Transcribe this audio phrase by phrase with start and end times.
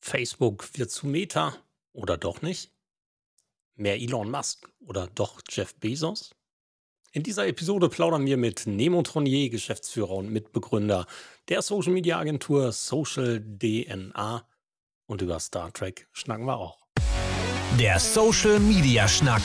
[0.00, 1.54] Facebook wird zu Meta
[1.92, 2.70] oder doch nicht?
[3.76, 6.34] Mehr Elon Musk oder doch Jeff Bezos?
[7.12, 11.06] In dieser Episode plaudern wir mit Nemo Tronier, Geschäftsführer und Mitbegründer
[11.48, 14.46] der Social Media Agentur Social DNA.
[15.06, 16.78] Und über Star Trek schnacken wir auch.
[17.80, 19.42] Der Social Media Schnack.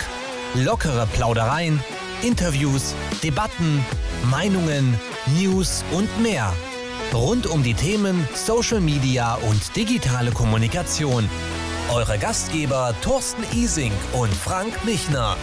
[0.53, 1.83] Lockere Plaudereien,
[2.21, 2.93] Interviews,
[3.23, 3.83] Debatten,
[4.29, 4.99] Meinungen,
[5.37, 6.53] News und mehr.
[7.13, 11.29] Rund um die Themen Social Media und digitale Kommunikation.
[11.93, 15.37] Eure Gastgeber Thorsten Ising und Frank Michner.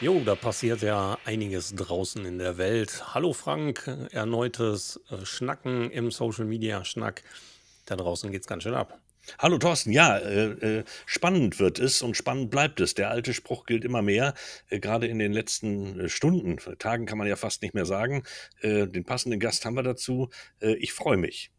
[0.00, 3.14] Jo, da passiert ja einiges draußen in der Welt.
[3.14, 7.22] Hallo Frank, erneutes äh, Schnacken im Social Media Schnack.
[7.86, 9.00] Da draußen geht's ganz schön ab.
[9.38, 12.94] Hallo Thorsten, ja, äh, äh, spannend wird es und spannend bleibt es.
[12.94, 14.34] Der alte Spruch gilt immer mehr,
[14.68, 18.24] äh, gerade in den letzten äh, Stunden, Tagen kann man ja fast nicht mehr sagen.
[18.60, 20.30] Äh, den passenden Gast haben wir dazu.
[20.60, 21.52] Äh, ich freue mich.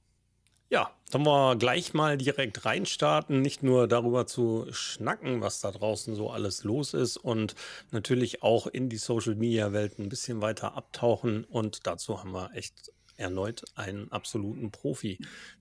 [0.69, 6.15] Ja, dann wir gleich mal direkt reinstarten, nicht nur darüber zu schnacken, was da draußen
[6.15, 7.55] so alles los ist und
[7.91, 12.49] natürlich auch in die Social Media Welt ein bisschen weiter abtauchen und dazu haben wir
[12.55, 12.91] echt
[13.23, 15.17] erneut einen absoluten Profi.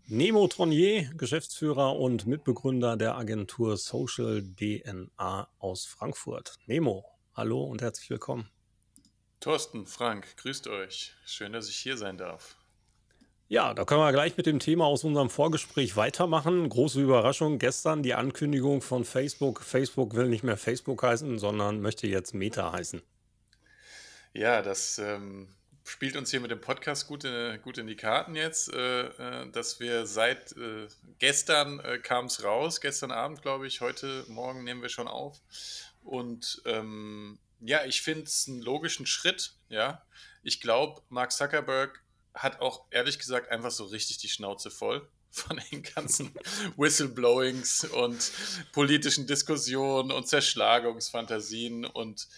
[0.06, 6.58] Nemo Tronier, Geschäftsführer und Mitbegründer der Agentur Social DNA aus Frankfurt.
[6.66, 7.04] Nemo,
[7.34, 8.50] hallo und herzlich willkommen.
[9.40, 11.14] Thorsten, Frank, grüßt euch.
[11.24, 12.56] Schön, dass ich hier sein darf.
[13.48, 16.68] Ja, da können wir gleich mit dem Thema aus unserem Vorgespräch weitermachen.
[16.68, 19.62] Große Überraschung gestern die Ankündigung von Facebook.
[19.62, 23.02] Facebook will nicht mehr Facebook heißen, sondern möchte jetzt Meta heißen.
[24.32, 25.48] Ja, das ähm,
[25.84, 29.50] spielt uns hier mit dem Podcast gut, in, gut in die Karten jetzt, äh, äh
[29.50, 30.88] dass wir seit äh,
[31.18, 35.40] gestern äh, kam es raus, gestern Abend glaube ich, heute Morgen nehmen wir schon auf.
[36.04, 40.04] Und ähm, ja, ich finde es einen logischen Schritt, ja.
[40.42, 42.02] Ich glaube, Mark Zuckerberg
[42.34, 46.34] hat auch ehrlich gesagt einfach so richtig die Schnauze voll von den ganzen
[46.76, 48.32] Whistleblowings und
[48.72, 52.28] politischen Diskussionen und Zerschlagungsfantasien und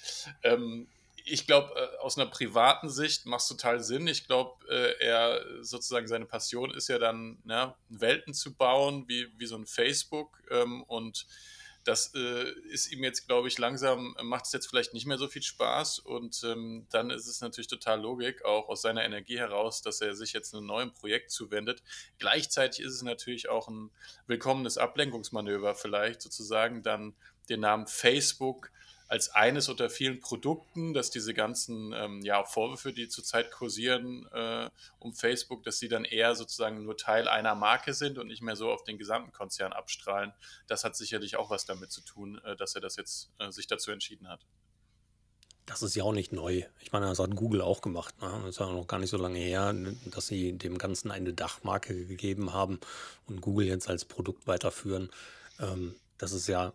[0.42, 0.88] ähm,
[1.24, 4.06] ich glaube, äh, aus einer privaten Sicht macht es total Sinn.
[4.06, 9.28] Ich glaube, äh, er sozusagen seine Passion ist ja dann, ne, Welten zu bauen, wie,
[9.38, 10.42] wie so ein Facebook.
[10.50, 11.26] Ähm, und
[11.84, 15.28] das äh, ist ihm jetzt, glaube ich, langsam, macht es jetzt vielleicht nicht mehr so
[15.28, 15.98] viel Spaß.
[15.98, 20.14] Und ähm, dann ist es natürlich total Logik, auch aus seiner Energie heraus, dass er
[20.14, 21.82] sich jetzt einem neuen Projekt zuwendet.
[22.18, 23.90] Gleichzeitig ist es natürlich auch ein
[24.26, 27.14] willkommenes Ablenkungsmanöver, vielleicht sozusagen dann
[27.48, 28.70] den Namen Facebook
[29.14, 34.68] als eines unter vielen Produkten, dass diese ganzen ähm, ja, Vorwürfe, die zurzeit kursieren äh,
[34.98, 38.56] um Facebook, dass sie dann eher sozusagen nur Teil einer Marke sind und nicht mehr
[38.56, 40.32] so auf den gesamten Konzern abstrahlen.
[40.66, 43.68] Das hat sicherlich auch was damit zu tun, äh, dass er das jetzt äh, sich
[43.68, 44.44] dazu entschieden hat.
[45.64, 46.64] Das ist ja auch nicht neu.
[46.80, 48.20] Ich meine, das hat Google auch gemacht.
[48.20, 48.32] Ne?
[48.40, 49.72] Das ist ja noch gar nicht so lange her,
[50.06, 52.80] dass sie dem Ganzen eine Dachmarke gegeben haben
[53.26, 55.08] und Google jetzt als Produkt weiterführen.
[55.60, 56.74] Ähm, das ist ja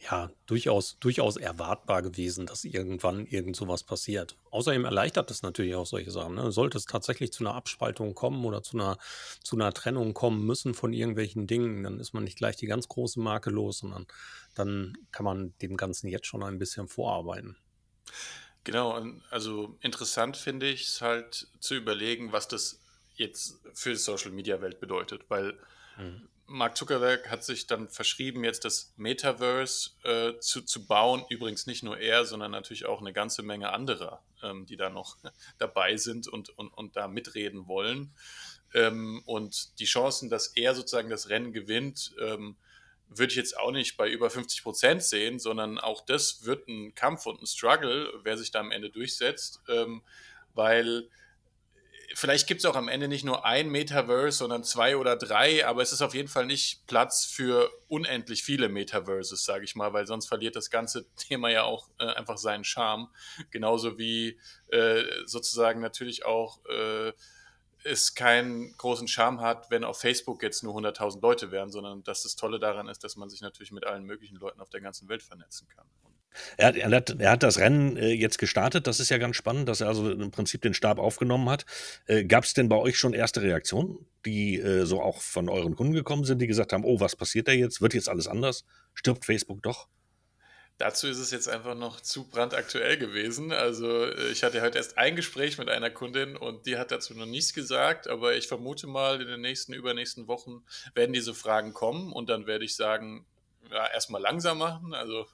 [0.00, 4.36] ja, durchaus, durchaus erwartbar gewesen, dass irgendwann irgend sowas passiert.
[4.50, 6.36] Außerdem erleichtert es natürlich auch solche Sachen.
[6.36, 6.52] Ne?
[6.52, 8.96] Sollte es tatsächlich zu einer Abspaltung kommen oder zu einer,
[9.42, 12.88] zu einer Trennung kommen müssen von irgendwelchen Dingen, dann ist man nicht gleich die ganz
[12.88, 14.06] große Marke los, sondern
[14.54, 17.56] dann kann man dem Ganzen jetzt schon ein bisschen vorarbeiten.
[18.64, 22.80] Genau, also interessant finde ich es halt zu überlegen, was das
[23.14, 25.58] jetzt für die Social Media Welt bedeutet, weil
[25.98, 26.28] mhm.
[26.52, 31.24] Mark Zuckerberg hat sich dann verschrieben, jetzt das Metaverse äh, zu, zu bauen.
[31.28, 35.16] Übrigens nicht nur er, sondern natürlich auch eine ganze Menge anderer, ähm, die da noch
[35.58, 38.12] dabei sind und, und, und da mitreden wollen.
[38.74, 42.56] Ähm, und die Chancen, dass er sozusagen das Rennen gewinnt, ähm,
[43.08, 46.96] würde ich jetzt auch nicht bei über 50 Prozent sehen, sondern auch das wird ein
[46.96, 50.02] Kampf und ein Struggle, wer sich da am Ende durchsetzt, ähm,
[50.54, 51.08] weil
[52.14, 55.82] vielleicht gibt es auch am Ende nicht nur ein Metaverse, sondern zwei oder drei, aber
[55.82, 60.06] es ist auf jeden Fall nicht Platz für unendlich viele Metaverses, sage ich mal, weil
[60.06, 63.08] sonst verliert das ganze Thema ja auch äh, einfach seinen Charme.
[63.50, 67.12] Genauso wie äh, sozusagen natürlich auch äh,
[67.82, 72.22] es keinen großen Charme hat, wenn auf Facebook jetzt nur 100.000 Leute wären, sondern dass
[72.24, 75.08] das Tolle daran ist, dass man sich natürlich mit allen möglichen Leuten auf der ganzen
[75.08, 75.86] Welt vernetzen kann.
[76.56, 78.86] Er hat, er, hat, er hat das Rennen äh, jetzt gestartet.
[78.86, 81.66] Das ist ja ganz spannend, dass er also im Prinzip den Stab aufgenommen hat.
[82.06, 85.74] Äh, Gab es denn bei euch schon erste Reaktionen, die äh, so auch von euren
[85.76, 87.80] Kunden gekommen sind, die gesagt haben, oh, was passiert da jetzt?
[87.80, 88.64] Wird jetzt alles anders?
[88.94, 89.88] Stirbt Facebook doch?
[90.80, 93.52] Dazu ist es jetzt einfach noch zu brandaktuell gewesen.
[93.52, 97.12] Also äh, ich hatte heute erst ein Gespräch mit einer Kundin und die hat dazu
[97.12, 101.74] noch nichts gesagt, aber ich vermute mal, in den nächsten, übernächsten Wochen werden diese Fragen
[101.74, 103.26] kommen und dann werde ich sagen,
[103.70, 104.94] ja, erstmal langsam machen.
[104.94, 105.26] Also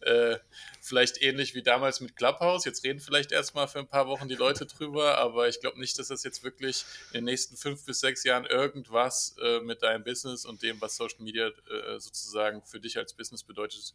[0.00, 0.38] äh,
[0.80, 2.64] vielleicht ähnlich wie damals mit Clubhouse.
[2.64, 5.98] Jetzt reden vielleicht erstmal für ein paar Wochen die Leute drüber, aber ich glaube nicht,
[5.98, 10.04] dass das jetzt wirklich in den nächsten fünf bis sechs Jahren irgendwas äh, mit deinem
[10.04, 13.94] Business und dem, was Social Media äh, sozusagen für dich als Business bedeutet,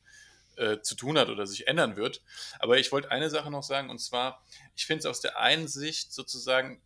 [0.58, 2.22] äh, zu tun hat oder sich ändern wird.
[2.60, 4.46] Aber ich wollte eine Sache noch sagen, und zwar,
[4.76, 6.82] ich finde es aus der einen Sicht sozusagen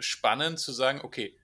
[0.00, 1.36] spannend zu sagen, okay,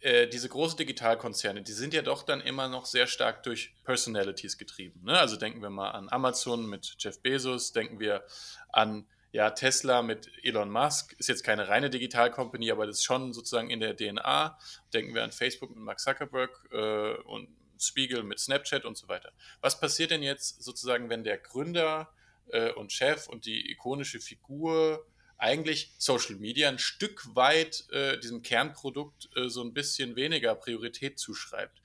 [0.00, 4.56] äh, diese großen Digitalkonzerne, die sind ja doch dann immer noch sehr stark durch Personalities
[4.56, 5.02] getrieben.
[5.04, 5.18] Ne?
[5.18, 8.24] Also denken wir mal an Amazon mit Jeff Bezos, denken wir
[8.70, 13.32] an ja, Tesla mit Elon Musk, ist jetzt keine reine Digitalkompanie, aber das ist schon
[13.32, 14.58] sozusagen in der DNA.
[14.92, 17.48] Denken wir an Facebook mit Mark Zuckerberg äh, und
[17.78, 19.32] Spiegel mit Snapchat und so weiter.
[19.60, 22.12] Was passiert denn jetzt sozusagen, wenn der Gründer
[22.48, 25.06] äh, und Chef und die ikonische Figur
[25.40, 31.18] eigentlich Social Media ein Stück weit äh, diesem Kernprodukt äh, so ein bisschen weniger Priorität
[31.18, 31.80] zuschreibt.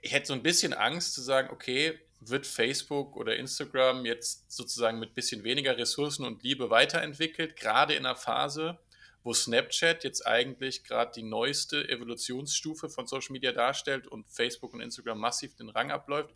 [0.00, 4.98] Ich hätte so ein bisschen Angst zu sagen, okay, wird Facebook oder Instagram jetzt sozusagen
[4.98, 8.78] mit ein bisschen weniger Ressourcen und Liebe weiterentwickelt, gerade in einer Phase,
[9.22, 14.80] wo Snapchat jetzt eigentlich gerade die neueste Evolutionsstufe von Social Media darstellt und Facebook und
[14.80, 16.34] Instagram massiv den Rang abläuft,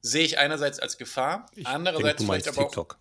[0.00, 2.94] sehe ich einerseits als Gefahr, ich andererseits denke, vielleicht aber TikTok.
[2.94, 2.98] auch.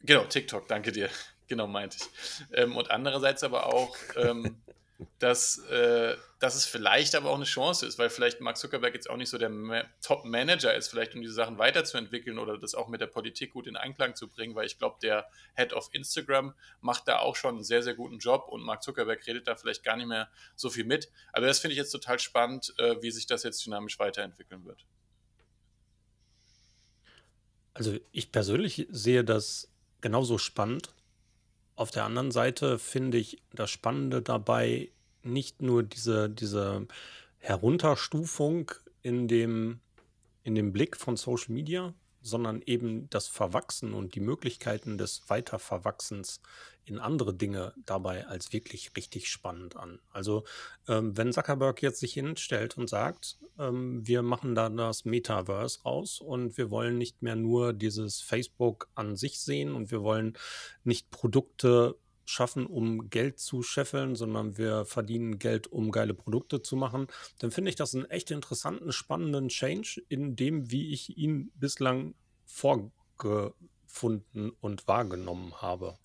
[0.00, 1.10] Genau, TikTok, danke dir.
[1.48, 2.46] Genau, meinte ich.
[2.52, 4.60] Ähm, und andererseits aber auch, ähm,
[5.18, 9.08] dass, äh, dass es vielleicht aber auch eine Chance ist, weil vielleicht Mark Zuckerberg jetzt
[9.08, 12.88] auch nicht so der Ma Top-Manager ist, vielleicht um diese Sachen weiterzuentwickeln oder das auch
[12.88, 16.52] mit der Politik gut in Einklang zu bringen, weil ich glaube, der Head of Instagram
[16.80, 19.84] macht da auch schon einen sehr, sehr guten Job und Mark Zuckerberg redet da vielleicht
[19.84, 21.08] gar nicht mehr so viel mit.
[21.32, 24.84] Aber das finde ich jetzt total spannend, äh, wie sich das jetzt dynamisch weiterentwickeln wird.
[27.72, 29.70] Also ich persönlich sehe das
[30.00, 30.92] genauso spannend
[31.78, 34.90] auf der anderen Seite finde ich das Spannende dabei
[35.22, 36.88] nicht nur diese, diese
[37.38, 38.72] Herunterstufung
[39.02, 39.78] in dem,
[40.42, 46.40] in dem Blick von Social Media, sondern eben das Verwachsen und die Möglichkeiten des Weiterverwachsens
[46.88, 50.00] in andere Dinge dabei als wirklich richtig spannend an.
[50.10, 50.44] Also
[50.88, 56.20] ähm, wenn Zuckerberg jetzt sich hinstellt und sagt, ähm, wir machen da das Metaverse raus
[56.20, 60.36] und wir wollen nicht mehr nur dieses Facebook an sich sehen und wir wollen
[60.84, 61.96] nicht Produkte
[62.28, 67.06] schaffen, um Geld zu scheffeln, sondern wir verdienen Geld, um geile Produkte zu machen,
[67.38, 72.14] dann finde ich das einen echt interessanten, spannenden Change in dem, wie ich ihn bislang
[72.44, 75.96] vorgefunden und wahrgenommen habe.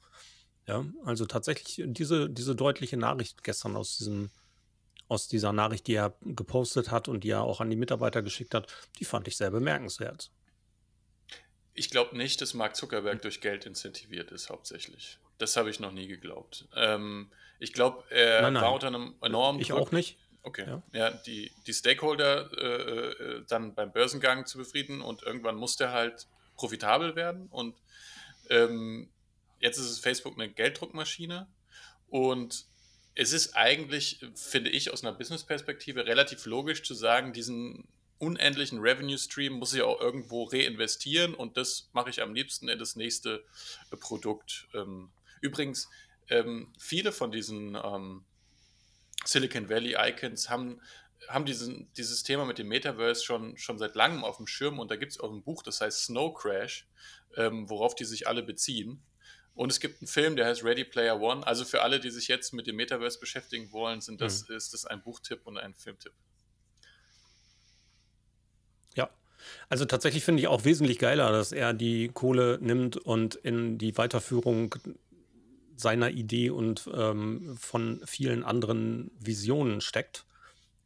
[0.66, 4.31] Ja, also tatsächlich diese, diese deutliche Nachricht gestern aus diesem,
[5.10, 8.56] aus dieser Nachricht, die er gepostet hat und die er auch an die Mitarbeiter geschickt
[8.56, 10.31] hat, die fand ich sehr bemerkenswert.
[11.74, 15.20] Ich glaube nicht, dass Mark Zuckerberg durch Geld incentiviert ist, hauptsächlich.
[15.44, 16.69] Das habe ich noch nie geglaubt.
[16.74, 17.30] Ähm,
[17.60, 18.63] ich glaube, er nein, nein.
[18.63, 19.80] war unter einem enormen Ich Druck.
[19.80, 20.18] auch nicht.
[20.42, 20.66] Okay.
[20.66, 25.84] Ja, ja die, die Stakeholder äh, äh, dann beim Börsengang zu befrieden und irgendwann musste
[25.84, 27.48] er halt profitabel werden.
[27.48, 27.75] Und
[28.50, 29.10] ähm,
[29.60, 31.48] jetzt ist es Facebook eine Gelddruckmaschine.
[32.07, 32.63] Und
[33.16, 37.86] es ist eigentlich, finde ich, aus einer Business-Perspektive relativ logisch zu sagen, diesen
[38.18, 42.80] unendlichen Revenue Stream muss ich auch irgendwo reinvestieren und das mache ich am liebsten in
[42.80, 43.44] das nächste
[43.92, 44.69] äh, Produkt.
[44.74, 45.12] Ähm,
[45.44, 45.90] übrigens,
[46.30, 48.25] ähm, viele von diesen ähm,
[49.25, 50.81] Silicon Valley Icons haben,
[51.28, 54.90] haben diesen, dieses Thema mit dem Metaverse schon, schon seit langem auf dem Schirm und
[54.90, 56.88] da gibt es auch ein Buch, das heißt Snow Crash,
[57.36, 59.01] worauf die sich alle beziehen.
[59.56, 61.46] Und es gibt einen Film, der heißt Ready Player One.
[61.46, 64.56] Also für alle, die sich jetzt mit dem Metaverse beschäftigen wollen, sind das, mhm.
[64.56, 66.13] ist das ein Buchtipp und ein Filmtipp.
[68.96, 69.10] Ja,
[69.70, 73.96] also tatsächlich finde ich auch wesentlich geiler, dass er die Kohle nimmt und in die
[73.98, 74.75] Weiterführung
[75.75, 80.25] seiner Idee und ähm, von vielen anderen Visionen steckt,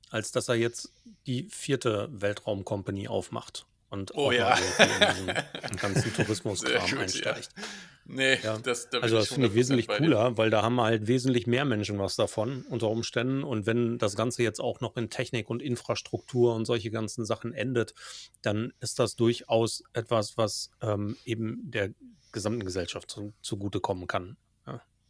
[0.09, 0.93] als dass er jetzt
[1.25, 4.55] die vierte Weltraumcompany aufmacht und oh, auch ja.
[4.55, 7.49] in diesen ganzen Tourismuskram einsteigt.
[7.55, 7.63] Ja.
[8.09, 8.57] Nee, ja.
[8.57, 11.99] das, da Also das finde ich wesentlich cooler, weil da haben halt wesentlich mehr Menschen
[11.99, 13.43] was davon unter Umständen.
[13.43, 17.53] Und wenn das Ganze jetzt auch noch in Technik und Infrastruktur und solche ganzen Sachen
[17.53, 17.93] endet,
[18.41, 21.91] dann ist das durchaus etwas, was ähm, eben der
[22.31, 24.37] gesamten Gesellschaft zu, zugutekommen kann.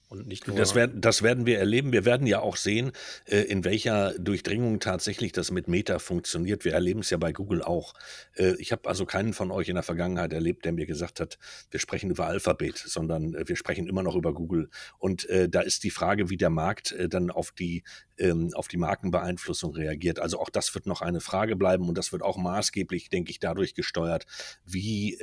[0.10, 1.92] Und nicht nur das, werden, das werden wir erleben.
[1.92, 2.94] Wir werden ja auch sehen,
[3.26, 6.64] äh, in welcher Durchdringung tatsächlich das mit Meta funktioniert.
[6.64, 7.94] Wir erleben es ja bei Google auch.
[8.36, 11.38] Äh, ich habe also keinen von euch in der Vergangenheit erlebt, der mir gesagt hat,
[11.72, 14.70] wir sprechen über Alphabet, sondern äh, wir sprechen immer noch über Google.
[14.98, 17.84] Und da ist die Frage, wie der Markt dann auf die,
[18.18, 20.20] ähm, auf die Markenbeeinflussung reagiert.
[20.20, 23.40] Also auch das wird noch eine Frage bleiben und das wird auch maßgeblich, denke ich,
[23.40, 24.26] dadurch gesteuert,
[24.64, 25.18] wie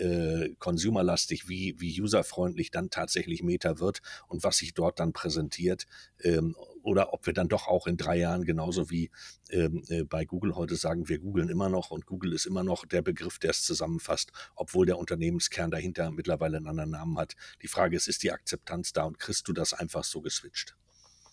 [0.59, 5.87] consumerlastig, wie, wie userfreundlich dann tatsächlich Meta wird und was sich dort dann präsentiert
[6.23, 9.11] ähm, oder ob wir dann doch auch in drei Jahren genauso wie
[9.51, 12.85] ähm, äh, bei Google heute sagen, wir googeln immer noch und Google ist immer noch
[12.87, 17.35] der Begriff, der es zusammenfasst, obwohl der Unternehmenskern dahinter mittlerweile einen anderen Namen hat.
[17.63, 20.77] Die Frage ist, ist die Akzeptanz da und kriegst du das einfach so geswitcht?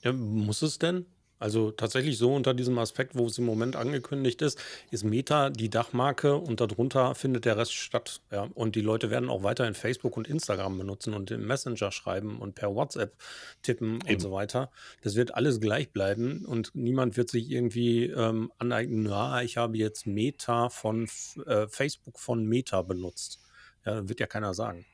[0.04, 1.06] Ja, muss es denn?
[1.42, 4.60] Also tatsächlich so unter diesem Aspekt, wo es im Moment angekündigt ist,
[4.92, 8.22] ist Meta die Dachmarke und darunter findet der Rest statt.
[8.30, 8.48] Ja.
[8.54, 12.54] Und die Leute werden auch weiterhin Facebook und Instagram benutzen und im Messenger schreiben und
[12.54, 13.16] per WhatsApp
[13.64, 14.14] tippen Eben.
[14.14, 14.70] und so weiter.
[15.02, 19.78] Das wird alles gleich bleiben und niemand wird sich irgendwie ähm, aneignen, ja, ich habe
[19.78, 21.10] jetzt Meta von
[21.48, 23.40] äh, Facebook von Meta benutzt.
[23.84, 24.86] Ja, wird ja keiner sagen.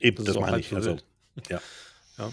[0.00, 0.74] Eben, das, das meine ich.
[0.74, 0.96] Also,
[1.50, 1.60] ja.
[2.16, 2.32] ja.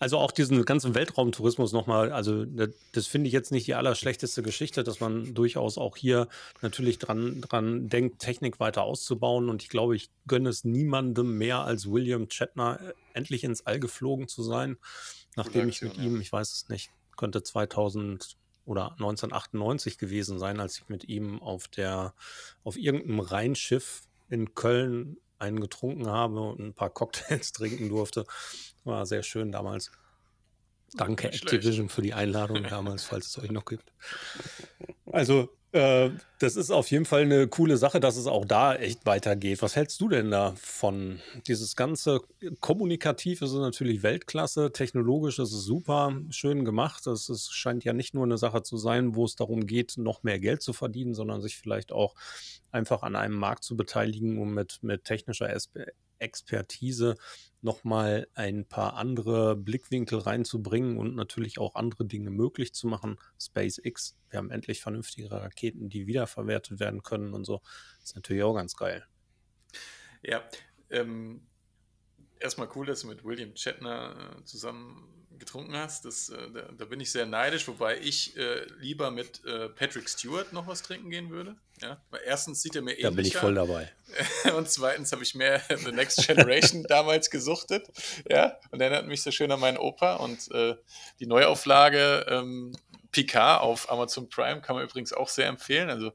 [0.00, 2.44] Also auch diesen ganzen Weltraumtourismus nochmal, also
[2.92, 6.28] das, finde ich jetzt nicht die allerschlechteste Geschichte, dass man durchaus auch hier
[6.62, 9.48] natürlich dran, dran denkt, Technik weiter auszubauen.
[9.48, 13.80] Und ich glaube, ich gönne es niemandem mehr als William Shatner, äh, endlich ins All
[13.80, 14.76] geflogen zu sein,
[15.34, 16.04] nachdem ich mit ja.
[16.04, 18.36] ihm, ich weiß es nicht, könnte 2000
[18.66, 22.14] oder 1998 gewesen sein, als ich mit ihm auf der,
[22.62, 28.26] auf irgendeinem Rheinschiff in Köln einen getrunken habe und ein paar Cocktails trinken durfte.
[28.84, 29.90] War sehr schön damals.
[30.94, 33.92] Danke Activision für die Einladung damals, falls es euch noch gibt.
[35.04, 39.04] Also, äh, das ist auf jeden Fall eine coole Sache, dass es auch da echt
[39.04, 39.60] weitergeht.
[39.60, 42.20] Was hältst du denn da von dieses ganze
[42.60, 47.06] kommunikativ ist es natürlich Weltklasse, technologisch ist es super, schön gemacht.
[47.06, 50.38] Es scheint ja nicht nur eine Sache zu sein, wo es darum geht, noch mehr
[50.38, 52.14] Geld zu verdienen, sondern sich vielleicht auch
[52.70, 55.50] einfach an einem Markt zu beteiligen, um mit, mit technischer
[56.18, 57.16] Expertise
[57.60, 63.18] nochmal ein paar andere Blickwinkel reinzubringen und natürlich auch andere Dinge möglich zu machen.
[63.40, 67.60] SpaceX, wir haben endlich vernünftige Raketen, die wiederverwertet werden können und so.
[68.00, 69.04] Das ist natürlich auch ganz geil.
[70.22, 70.42] Ja,
[70.90, 71.46] ähm,
[72.40, 76.04] erstmal cool, dass du mit William Shatner äh, zusammen getrunken hast.
[76.04, 80.08] Das, äh, da, da, bin ich sehr neidisch, wobei ich äh, lieber mit äh, Patrick
[80.08, 81.56] Stewart noch was trinken gehen würde.
[81.80, 82.02] Ja?
[82.10, 83.92] Weil erstens sieht er mir ähnlich Da bin ich voll dabei.
[84.56, 87.86] Und zweitens habe ich mehr The Next Generation damals gesuchtet.
[88.28, 88.58] Ja?
[88.70, 90.16] Und erinnert mich so schön an meinen Opa.
[90.16, 90.48] Und
[91.20, 92.76] die Neuauflage ähm,
[93.12, 95.90] Picard auf Amazon Prime kann man übrigens auch sehr empfehlen.
[95.90, 96.12] Also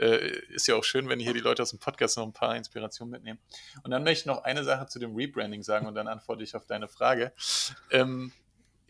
[0.00, 2.56] äh, ist ja auch schön, wenn hier die Leute aus dem Podcast noch ein paar
[2.56, 3.38] Inspirationen mitnehmen.
[3.82, 6.54] Und dann möchte ich noch eine Sache zu dem Rebranding sagen und dann antworte ich
[6.56, 7.32] auf deine Frage.
[7.90, 8.32] Ähm,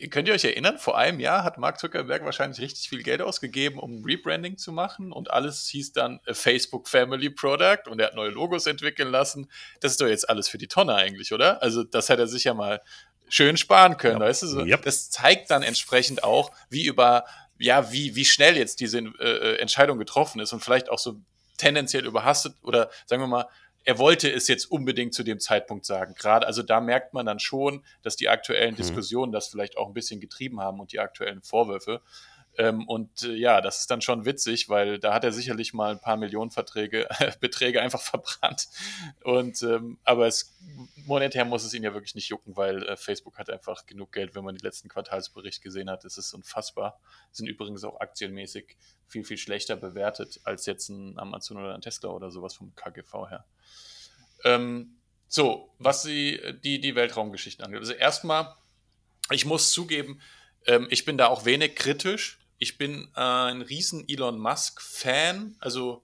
[0.09, 3.77] Könnt ihr euch erinnern, vor einem Jahr hat Mark Zuckerberg wahrscheinlich richtig viel Geld ausgegeben,
[3.77, 8.31] um Rebranding zu machen und alles hieß dann Facebook Family Product und er hat neue
[8.31, 9.47] Logos entwickeln lassen.
[9.79, 11.61] Das ist doch jetzt alles für die Tonne eigentlich, oder?
[11.61, 12.81] Also das hat er sich ja mal
[13.29, 14.25] schön sparen können, ja.
[14.25, 14.47] weißt du?
[14.47, 14.81] So, yep.
[14.81, 17.25] Das zeigt dann entsprechend auch, wie über,
[17.61, 21.15] ja, wie, wie schnell jetzt diese äh, Entscheidung getroffen ist und vielleicht auch so
[21.57, 23.47] tendenziell überhastet oder sagen wir mal,
[23.83, 26.13] er wollte es jetzt unbedingt zu dem Zeitpunkt sagen.
[26.15, 28.77] Gerade, also da merkt man dann schon, dass die aktuellen mhm.
[28.77, 32.01] Diskussionen das vielleicht auch ein bisschen getrieben haben und die aktuellen Vorwürfe.
[32.57, 35.91] Ähm, und äh, ja, das ist dann schon witzig, weil da hat er sicherlich mal
[35.91, 37.07] ein paar Millionen Verträge,
[37.39, 38.67] Beträge einfach verbrannt.
[39.23, 40.57] Und ähm, aber es
[41.05, 44.35] monetär muss es ihn ja wirklich nicht jucken, weil äh, Facebook hat einfach genug Geld,
[44.35, 46.03] wenn man die letzten Quartalsberichte gesehen hat.
[46.05, 46.99] Es ist unfassbar.
[47.31, 48.77] Sind übrigens auch aktienmäßig
[49.07, 53.29] viel, viel schlechter bewertet als jetzt ein Amazon oder ein Tesla oder sowas vom KGV
[53.29, 53.45] her.
[54.43, 57.79] Ähm, so, was die, die, die Weltraumgeschichten angeht.
[57.79, 58.53] Also erstmal,
[59.29, 60.21] ich muss zugeben,
[60.65, 62.40] ähm, ich bin da auch wenig kritisch.
[62.61, 65.55] Ich bin äh, ein riesen Elon Musk-Fan.
[65.57, 66.03] Also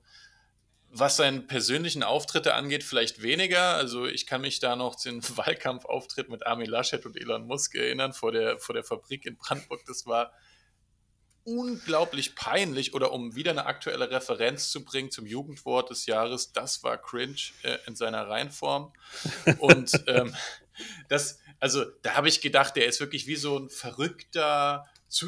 [0.90, 3.76] was seinen persönlichen Auftritte angeht, vielleicht weniger.
[3.76, 8.12] Also ich kann mich da noch den Wahlkampfauftritt mit Armin Laschet und Elon Musk erinnern
[8.12, 9.86] vor der, vor der Fabrik in Brandenburg.
[9.86, 10.34] Das war
[11.44, 16.82] unglaublich peinlich oder um wieder eine aktuelle Referenz zu bringen zum Jugendwort des Jahres, das
[16.84, 18.94] war cringe äh, in seiner Reinform.
[19.60, 20.36] Und ähm,
[21.08, 25.28] das, also da habe ich gedacht, der ist wirklich wie so ein verrückter zu,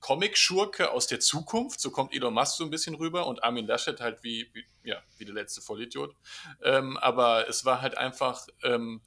[0.00, 4.00] Comic-Schurke aus der Zukunft, so kommt Elon Musk so ein bisschen rüber und Armin Laschet
[4.00, 6.14] halt wie, wie ja, wie der letzte Vollidiot.
[6.62, 9.02] Ähm, aber es war halt einfach ähm,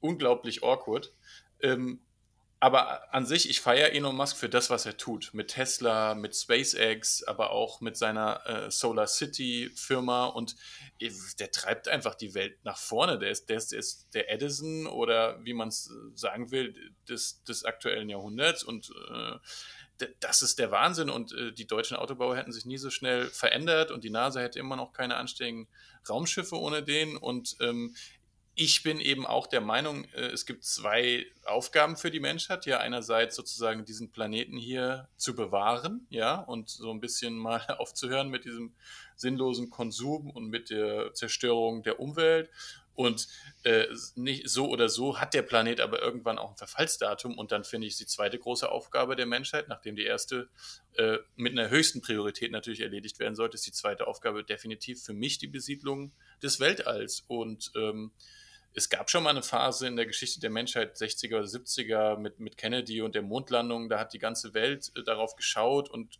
[0.00, 1.12] unglaublich awkward.
[1.60, 2.00] Ähm,
[2.60, 5.32] aber an sich, ich feiere Elon Musk für das, was er tut.
[5.32, 10.26] Mit Tesla, mit SpaceX, aber auch mit seiner äh, Solar City Firma.
[10.26, 10.56] Und
[10.98, 13.20] äh, der treibt einfach die Welt nach vorne.
[13.20, 16.74] Der ist der, ist, der, ist der Edison oder wie man es sagen will,
[17.08, 18.64] des, des aktuellen Jahrhunderts.
[18.64, 19.36] Und äh,
[20.20, 21.10] das ist der Wahnsinn.
[21.10, 23.90] Und äh, die deutschen Autobauer hätten sich nie so schnell verändert.
[23.90, 25.68] Und die NASA hätte immer noch keine anständigen
[26.08, 27.16] Raumschiffe ohne den.
[27.16, 27.94] Und ähm,
[28.60, 32.66] ich bin eben auch der Meinung, äh, es gibt zwei Aufgaben für die Menschheit.
[32.66, 38.28] Ja, einerseits sozusagen diesen Planeten hier zu bewahren, ja, und so ein bisschen mal aufzuhören
[38.28, 38.74] mit diesem
[39.14, 42.50] sinnlosen Konsum und mit der Zerstörung der Umwelt.
[42.98, 43.28] Und
[43.62, 43.86] äh,
[44.16, 47.38] nicht so oder so hat der Planet aber irgendwann auch ein Verfallsdatum.
[47.38, 50.48] Und dann finde ich die zweite große Aufgabe der Menschheit, nachdem die erste
[50.94, 55.12] äh, mit einer höchsten Priorität natürlich erledigt werden sollte, ist die zweite Aufgabe definitiv für
[55.12, 56.10] mich die Besiedlung
[56.42, 57.24] des Weltalls.
[57.28, 58.10] Und ähm,
[58.74, 62.40] es gab schon mal eine Phase in der Geschichte der Menschheit, 60er oder 70er, mit,
[62.40, 66.18] mit Kennedy und der Mondlandung, da hat die ganze Welt äh, darauf geschaut und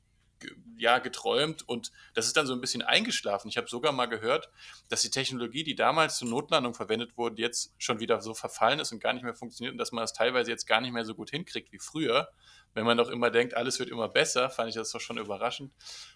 [0.77, 3.49] ja, geträumt und das ist dann so ein bisschen eingeschlafen.
[3.49, 4.51] Ich habe sogar mal gehört,
[4.89, 8.93] dass die Technologie, die damals zur Notlandung verwendet wurde, jetzt schon wieder so verfallen ist
[8.93, 11.15] und gar nicht mehr funktioniert und dass man das teilweise jetzt gar nicht mehr so
[11.15, 12.29] gut hinkriegt wie früher.
[12.75, 15.73] Wenn man doch immer denkt, alles wird immer besser, fand ich das doch schon überraschend.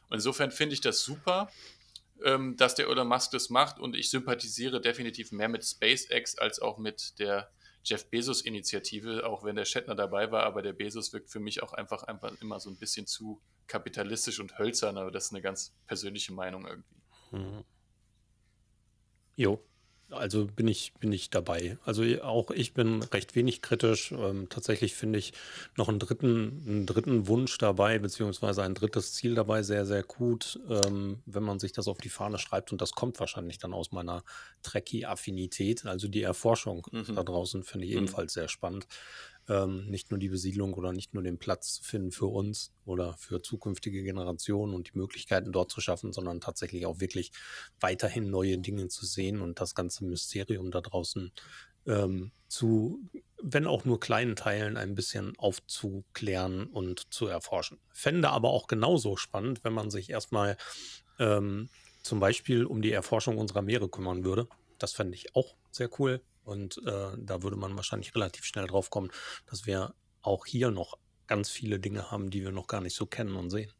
[0.08, 1.50] Und insofern finde ich das super,
[2.24, 6.60] ähm, dass der Elon Musk das macht und ich sympathisiere definitiv mehr mit SpaceX als
[6.60, 7.50] auch mit der
[7.84, 11.72] Jeff Bezos-Initiative, auch wenn der Shatner dabei war, aber der Bezos wirkt für mich auch
[11.72, 15.74] einfach, einfach immer so ein bisschen zu kapitalistisch und hölzern, aber das ist eine ganz
[15.86, 17.02] persönliche Meinung irgendwie.
[17.32, 17.64] Mhm.
[19.36, 19.64] Jo,
[20.12, 21.78] also bin ich, bin ich dabei.
[21.84, 24.12] Also auch ich bin recht wenig kritisch.
[24.12, 25.32] Ähm, tatsächlich finde ich
[25.76, 30.60] noch einen dritten, einen dritten Wunsch dabei, beziehungsweise ein drittes Ziel dabei sehr, sehr gut,
[30.68, 32.72] ähm, wenn man sich das auf die Fahne schreibt.
[32.72, 34.22] Und das kommt wahrscheinlich dann aus meiner
[34.62, 35.86] Trekkie-Affinität.
[35.86, 37.14] Also die Erforschung mhm.
[37.14, 37.98] da draußen finde ich mhm.
[37.98, 38.86] ebenfalls sehr spannend
[39.48, 43.42] ähm, nicht nur die Besiedlung oder nicht nur den Platz finden für uns oder für
[43.42, 47.32] zukünftige Generationen und die Möglichkeiten dort zu schaffen, sondern tatsächlich auch wirklich
[47.80, 51.32] weiterhin neue Dinge zu sehen und das ganze Mysterium da draußen
[51.86, 53.00] ähm, zu,
[53.42, 57.80] wenn auch nur kleinen Teilen, ein bisschen aufzuklären und zu erforschen.
[57.92, 60.56] Fände aber auch genauso spannend, wenn man sich erstmal
[61.18, 61.68] ähm,
[62.02, 64.48] zum Beispiel um die Erforschung unserer Meere kümmern würde.
[64.78, 66.22] Das fände ich auch sehr cool.
[66.52, 69.10] Und äh, da würde man wahrscheinlich relativ schnell drauf kommen,
[69.46, 73.06] dass wir auch hier noch ganz viele Dinge haben, die wir noch gar nicht so
[73.06, 73.72] kennen und sehen.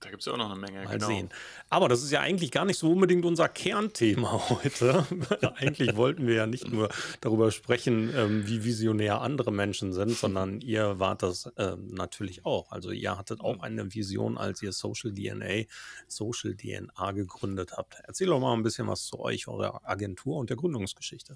[0.00, 0.82] Da gibt es ja auch noch eine Menge.
[0.84, 1.06] Mal genau.
[1.06, 1.28] sehen.
[1.68, 5.06] Aber das ist ja eigentlich gar nicht so unbedingt unser Kernthema heute.
[5.56, 6.88] eigentlich wollten wir ja nicht nur
[7.20, 12.72] darüber sprechen, ähm, wie visionär andere Menschen sind, sondern ihr wart das äh, natürlich auch.
[12.72, 15.66] Also ihr hattet auch eine Vision, als ihr Social DNA,
[16.08, 17.96] Social DNA gegründet habt.
[18.04, 21.34] Erzähl doch mal ein bisschen was zu euch, eurer Agentur und der Gründungsgeschichte.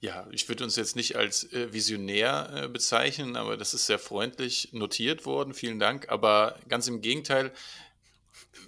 [0.00, 3.98] Ja, ich würde uns jetzt nicht als äh, Visionär äh, bezeichnen, aber das ist sehr
[3.98, 5.54] freundlich notiert worden.
[5.54, 6.08] Vielen Dank.
[6.08, 7.52] Aber ganz im Gegenteil,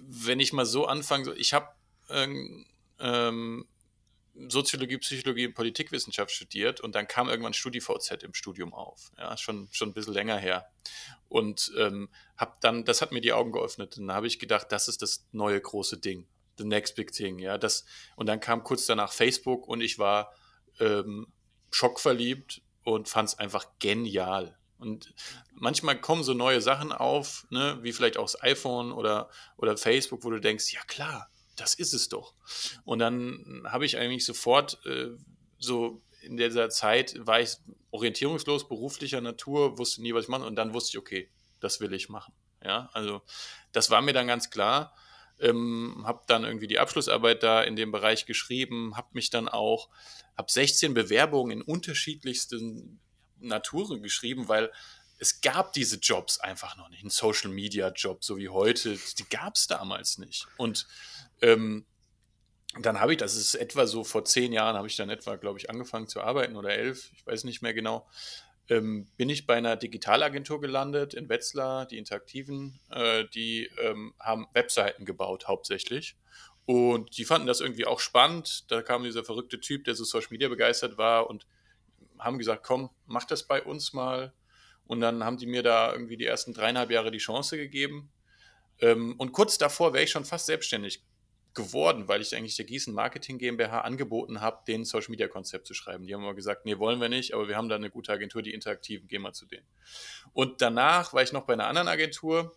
[0.01, 1.69] wenn ich mal so anfange, ich habe
[2.09, 2.65] ähm,
[2.99, 3.65] ähm,
[4.49, 9.11] Soziologie, Psychologie und Politikwissenschaft studiert und dann kam irgendwann StudiVZ im Studium auf.
[9.17, 10.69] Ja, schon, schon ein bisschen länger her.
[11.29, 13.97] Und ähm, habe dann, das hat mir die Augen geöffnet.
[13.97, 16.27] Und dann habe ich gedacht, das ist das neue große Ding.
[16.57, 17.39] The next big thing.
[17.39, 17.85] Ja, das,
[18.17, 20.33] und dann kam kurz danach Facebook und ich war
[20.79, 21.27] ähm,
[21.71, 24.57] schockverliebt und fand es einfach genial.
[24.77, 25.13] Und
[25.53, 30.23] manchmal kommen so neue Sachen auf, ne, wie vielleicht auch das iPhone oder, oder Facebook,
[30.23, 32.33] wo du denkst, ja klar, das ist es doch.
[32.83, 35.09] Und dann habe ich eigentlich sofort äh,
[35.59, 37.57] so in dieser Zeit war ich
[37.91, 41.29] orientierungslos beruflicher Natur, wusste nie, was ich mache und dann wusste ich, okay,
[41.59, 42.33] das will ich machen.
[42.63, 43.21] Ja, also
[43.71, 44.95] das war mir dann ganz klar.
[45.41, 49.89] Ähm, habe dann irgendwie die Abschlussarbeit da in dem Bereich geschrieben, habe mich dann auch
[50.37, 52.99] habe 16 Bewerbungen in unterschiedlichsten
[53.39, 54.71] Naturen geschrieben, weil
[55.17, 57.03] es gab diese Jobs einfach noch nicht.
[57.03, 60.47] Ein Social Media Job, so wie heute, die gab es damals nicht.
[60.57, 60.87] Und
[61.41, 61.85] ähm,
[62.79, 65.59] dann habe ich, das ist etwa so vor zehn Jahren, habe ich dann etwa, glaube
[65.59, 68.07] ich, angefangen zu arbeiten oder elf, ich weiß nicht mehr genau,
[68.69, 74.47] ähm, bin ich bei einer Digitalagentur gelandet in Wetzlar, die Interaktiven, äh, die ähm, haben
[74.53, 76.15] Webseiten gebaut hauptsächlich
[76.65, 78.71] und die fanden das irgendwie auch spannend.
[78.71, 81.47] Da kam dieser verrückte Typ, der so Social Media begeistert war und
[82.19, 84.33] haben gesagt, komm, mach das bei uns mal.
[84.85, 88.11] Und dann haben die mir da irgendwie die ersten dreieinhalb Jahre die Chance gegeben.
[88.79, 91.03] Ähm, und kurz davor wäre ich schon fast selbstständig
[91.53, 95.73] geworden, weil ich eigentlich der Gießen Marketing GmbH angeboten habe, den Social Media Konzept zu
[95.73, 96.07] schreiben.
[96.07, 98.41] Die haben immer gesagt, nee, wollen wir nicht, aber wir haben da eine gute Agentur,
[98.41, 99.65] die Interaktiven, gehen wir zu denen.
[100.33, 102.55] Und danach war ich noch bei einer anderen Agentur,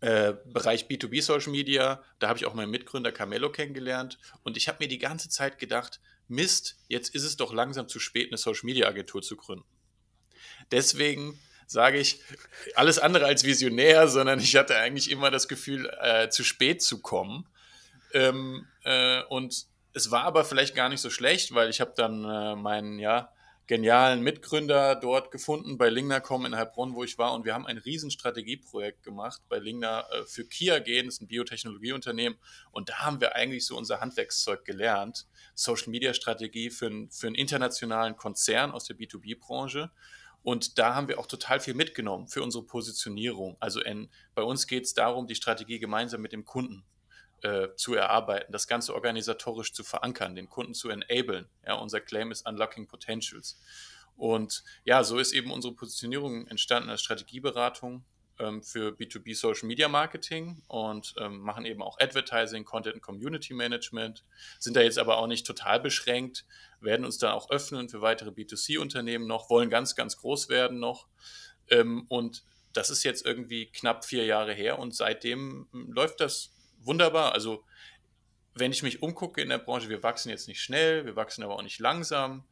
[0.00, 4.68] äh, Bereich B2B Social Media, da habe ich auch meinen Mitgründer Carmelo kennengelernt und ich
[4.68, 8.36] habe mir die ganze Zeit gedacht, Mist, jetzt ist es doch langsam zu spät, eine
[8.36, 9.64] Social Media Agentur zu gründen.
[10.70, 12.20] Deswegen sage ich,
[12.74, 17.00] alles andere als visionär, sondern ich hatte eigentlich immer das Gefühl, äh, zu spät zu
[17.00, 17.48] kommen.
[18.12, 22.24] Ähm, äh, und es war aber vielleicht gar nicht so schlecht, weil ich habe dann
[22.24, 23.30] äh, meinen, ja,
[23.66, 27.32] genialen Mitgründer dort gefunden bei Lingna.com in Heilbronn, wo ich war.
[27.32, 31.22] Und wir haben ein riesen Strategieprojekt gemacht bei Lingna äh, für Kia gehen, das ist
[31.22, 32.38] ein Biotechnologieunternehmen.
[32.70, 35.26] Und da haben wir eigentlich so unser Handwerkszeug gelernt.
[35.54, 39.90] Social Media Strategie für, für einen internationalen Konzern aus der B2B-Branche.
[40.42, 43.56] Und da haben wir auch total viel mitgenommen für unsere Positionierung.
[43.58, 46.84] Also in, bei uns geht es darum, die Strategie gemeinsam mit dem Kunden
[47.42, 51.48] äh, zu erarbeiten, das Ganze organisatorisch zu verankern, den Kunden zu enablen.
[51.66, 53.60] Ja, unser Claim ist Unlocking Potentials.
[54.16, 58.04] Und ja, so ist eben unsere Positionierung entstanden als Strategieberatung
[58.38, 63.54] ähm, für B2B Social Media Marketing und ähm, machen eben auch Advertising, Content und Community
[63.54, 64.24] Management,
[64.58, 66.46] sind da jetzt aber auch nicht total beschränkt,
[66.80, 71.08] werden uns da auch öffnen für weitere B2C-Unternehmen noch, wollen ganz, ganz groß werden noch.
[71.68, 76.52] Ähm, und das ist jetzt irgendwie knapp vier Jahre her und seitdem hm, läuft das
[76.86, 77.32] wunderbar.
[77.32, 77.64] Also
[78.54, 81.56] wenn ich mich umgucke in der Branche, wir wachsen jetzt nicht schnell, wir wachsen aber
[81.56, 82.44] auch nicht langsam.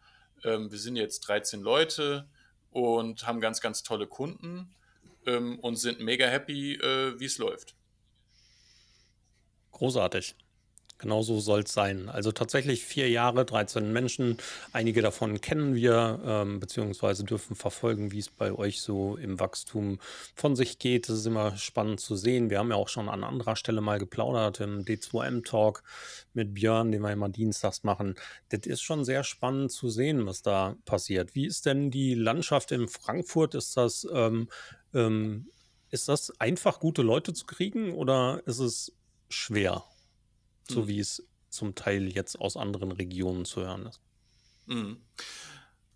[0.44, 2.28] Ähm, wir sind jetzt 13 Leute
[2.70, 4.74] und haben ganz, ganz tolle Kunden
[5.26, 7.74] ähm, und sind mega happy, äh, wie es läuft.
[9.72, 10.36] Großartig.
[11.04, 12.08] Genauso soll es sein.
[12.08, 14.38] Also tatsächlich vier Jahre, 13 Menschen.
[14.72, 19.98] Einige davon kennen wir, ähm, beziehungsweise dürfen verfolgen, wie es bei euch so im Wachstum
[20.34, 21.10] von sich geht.
[21.10, 22.48] Das ist immer spannend zu sehen.
[22.48, 25.82] Wir haben ja auch schon an anderer Stelle mal geplaudert im D2M-Talk
[26.32, 28.14] mit Björn, den wir immer dienstags machen.
[28.48, 31.34] Das ist schon sehr spannend zu sehen, was da passiert.
[31.34, 33.54] Wie ist denn die Landschaft in Frankfurt?
[33.54, 34.48] Ist das, ähm,
[34.94, 35.50] ähm,
[35.90, 38.96] ist das einfach, gute Leute zu kriegen oder ist es
[39.28, 39.84] schwer?
[40.68, 40.88] So mhm.
[40.88, 44.00] wie es zum Teil jetzt aus anderen Regionen zu hören ist.
[44.66, 45.00] Mhm.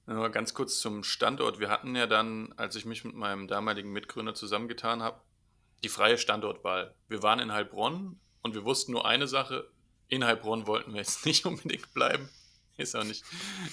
[0.07, 1.59] Ja, ganz kurz zum Standort.
[1.59, 5.21] Wir hatten ja dann, als ich mich mit meinem damaligen Mitgründer zusammengetan habe,
[5.83, 6.95] die freie Standortwahl.
[7.09, 9.71] Wir waren in Heilbronn und wir wussten nur eine Sache,
[10.09, 12.29] in Heilbronn wollten wir jetzt nicht unbedingt bleiben.
[12.79, 13.25] Ist auch nicht.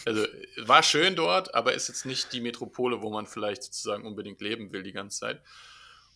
[0.05, 0.25] Also
[0.57, 4.71] war schön dort, aber ist jetzt nicht die Metropole, wo man vielleicht sozusagen unbedingt leben
[4.71, 5.41] will die ganze Zeit.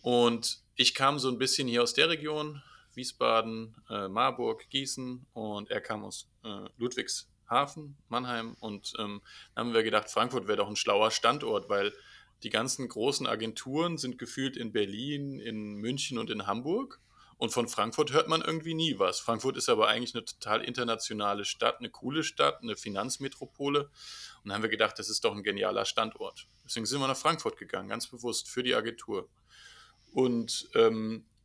[0.02, 2.64] Und ich kam so ein bisschen hier aus der Region,
[3.00, 8.58] Wiesbaden, äh, Marburg, Gießen und er kam aus äh, Ludwigshafen, Mannheim.
[8.60, 9.22] Und ähm,
[9.56, 11.94] dann haben wir gedacht, Frankfurt wäre doch ein schlauer Standort, weil
[12.44, 17.00] die ganzen großen Agenturen sind gefühlt in Berlin, in München und in Hamburg.
[17.38, 19.22] Und von Frankfurt hört man irgendwie nie was.
[19.22, 23.84] Frankfurt ist aber eigentlich eine total internationale Stadt, eine coole Stadt, eine Finanzmetropole.
[23.84, 23.92] Und
[24.44, 26.48] dann haben wir gedacht, das ist doch ein genialer Standort.
[26.66, 29.30] Deswegen sind wir nach Frankfurt gegangen, ganz bewusst für die Agentur.
[30.12, 31.39] Und ähm, äh,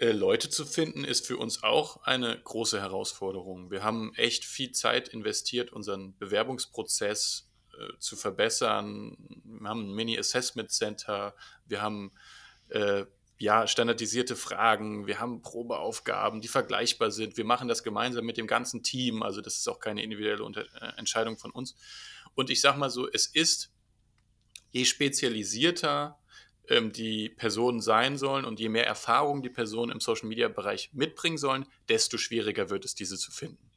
[0.00, 3.70] Leute zu finden, ist für uns auch eine große Herausforderung.
[3.70, 9.16] Wir haben echt viel Zeit investiert, unseren Bewerbungsprozess äh, zu verbessern.
[9.44, 11.34] Wir haben ein Mini-Assessment Center,
[11.66, 12.12] wir haben
[12.70, 13.04] äh,
[13.40, 17.38] ja, standardisierte Fragen, wir haben Probeaufgaben, die vergleichbar sind.
[17.38, 20.62] Wir machen das gemeinsam mit dem ganzen Team, also das ist auch keine individuelle Unter
[20.80, 21.74] äh, Entscheidung von uns.
[22.34, 23.72] Und ich sage mal so, es ist,
[24.72, 26.19] je spezialisierter
[26.70, 31.66] ähm, die Personen sein sollen und je mehr Erfahrung die Personen im Social-Media-Bereich mitbringen sollen,
[31.88, 33.70] desto schwieriger wird es, diese zu finden.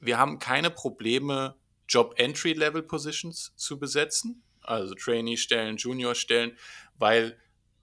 [0.00, 1.56] Wir haben keine Probleme,
[1.88, 6.56] Job-Entry-Level-Positions zu besetzen, also Trainee-Stellen, Junior-Stellen,
[6.96, 7.38] weil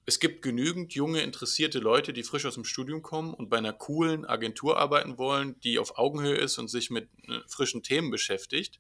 [0.06, 3.74] es gibt genügend junge, interessierte Leute, die frisch aus dem Studium kommen und bei einer
[3.74, 8.80] coolen Agentur arbeiten wollen, die auf Augenhöhe ist und sich mit äh, frischen Themen beschäftigt.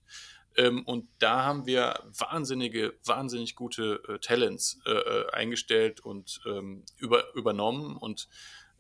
[0.59, 6.83] Ähm, und da haben wir wahnsinnige, wahnsinnig gute äh, Talents äh, äh, eingestellt und ähm,
[6.97, 7.95] über, übernommen.
[7.95, 8.27] Und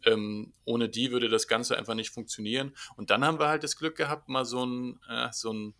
[0.03, 2.75] ähm, ohne die würde das Ganze einfach nicht funktionieren.
[2.97, 5.73] Und dann haben wir halt das Glück gehabt, mal so ein, äh, so ein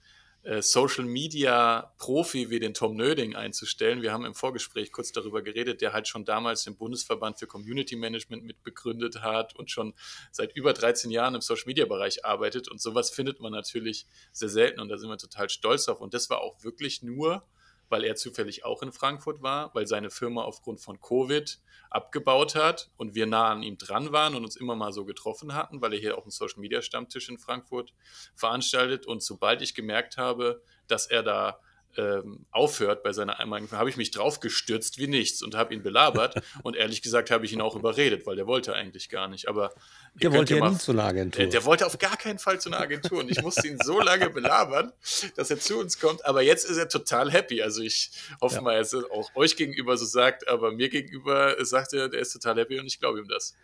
[0.62, 4.02] Social Media Profi wie den Tom Nöding einzustellen.
[4.02, 7.96] Wir haben im Vorgespräch kurz darüber geredet, der halt schon damals den Bundesverband für Community
[7.96, 9.94] Management mitbegründet hat und schon
[10.32, 12.68] seit über 13 Jahren im Social Media Bereich arbeitet.
[12.68, 16.02] Und sowas findet man natürlich sehr selten und da sind wir total stolz auf.
[16.02, 17.44] Und das war auch wirklich nur
[17.90, 22.92] weil er zufällig auch in Frankfurt war, weil seine Firma aufgrund von Covid abgebaut hat
[22.98, 25.94] und wir nah an ihm dran waren und uns immer mal so getroffen hatten, weil
[25.94, 27.94] er hier auch einen Social Media Stammtisch in Frankfurt
[28.36, 29.08] veranstaltet.
[29.08, 31.60] Und sobald ich gemerkt habe, dass er da
[31.98, 35.84] ähm, aufhört bei seiner einmaligen, habe ich mich drauf gestürzt wie nichts und habe ihn
[35.84, 36.42] belabert.
[36.64, 39.48] und ehrlich gesagt habe ich ihn auch überredet, weil der wollte eigentlich gar nicht.
[39.48, 39.74] Aber
[40.16, 41.44] der wollte ja nie zu einer Agentur.
[41.44, 43.20] Der, der, wollte auf gar keinen Fall zu einer Agentur.
[43.20, 44.92] Und ich musste ihn so lange belabern,
[45.36, 46.26] dass er zu uns kommt.
[46.26, 47.62] Aber jetzt ist er total happy.
[47.62, 48.62] Also ich hoffe ja.
[48.62, 52.34] mal, dass er auch euch gegenüber so sagt, aber mir gegenüber sagt er, der ist
[52.34, 53.56] total happy und ich glaube ihm das.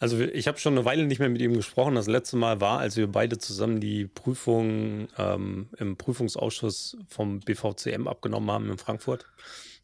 [0.00, 1.94] Also ich habe schon eine Weile nicht mehr mit ihm gesprochen.
[1.94, 8.08] Das letzte Mal war, als wir beide zusammen die Prüfung ähm, im Prüfungsausschuss vom BVCM
[8.08, 9.26] abgenommen haben in Frankfurt.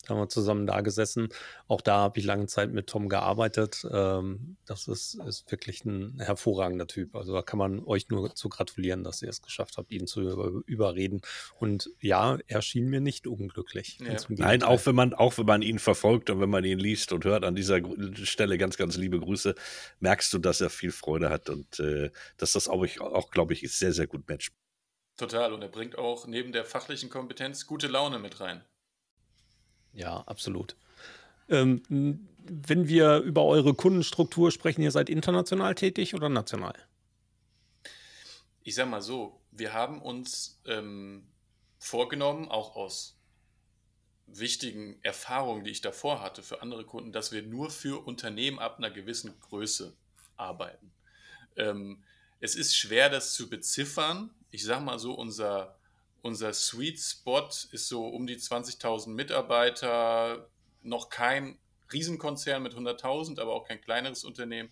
[0.07, 1.29] Da haben wir zusammen da gesessen.
[1.69, 3.87] Auch da habe ich lange Zeit mit Tom gearbeitet.
[3.91, 7.15] Ähm, das ist, ist, wirklich ein hervorragender Typ.
[7.15, 10.23] Also da kann man euch nur zu gratulieren, dass ihr es geschafft habt, ihn zu
[10.23, 11.21] über, überreden.
[11.59, 13.99] Und ja, er schien mir nicht unglücklich.
[14.01, 14.17] Ja.
[14.29, 17.25] Nein, auch wenn man, auch wenn man ihn verfolgt und wenn man ihn liest und
[17.25, 17.81] hört, an dieser
[18.25, 19.55] Stelle ganz, ganz liebe Grüße,
[20.01, 23.71] merkst du, dass er viel Freude hat und äh, dass das auch, auch glaube ich,
[23.73, 24.53] sehr, sehr gut matcht.
[25.17, 25.53] Total.
[25.53, 28.63] Und er bringt auch neben der fachlichen Kompetenz gute Laune mit rein.
[29.97, 30.77] Ja, absolut.
[31.49, 36.75] Ähm, wenn wir über eure Kundenstruktur sprechen, ihr seid international tätig oder national?
[38.67, 41.29] ich sag mal so, wir haben uns ähm,
[41.79, 43.17] vorgenommen, auch aus
[44.27, 48.79] wichtigen Erfahrungen, die ich davor hatte für andere Kunden, dass wir nur für Unternehmen ab
[48.79, 49.97] einer gewissen Größe
[50.37, 50.93] arbeiten.
[51.55, 52.03] Ähm,
[52.41, 54.35] es ist schwer, das zu beziffern.
[54.51, 55.79] Ich sage mal so, unser,
[56.27, 60.51] unser Sweet Spot ist so um die 20.000 Mitarbeiter,
[60.83, 61.59] noch kein
[61.93, 64.71] Riesenkonzern mit 100.000, aber auch kein kleineres Unternehmen,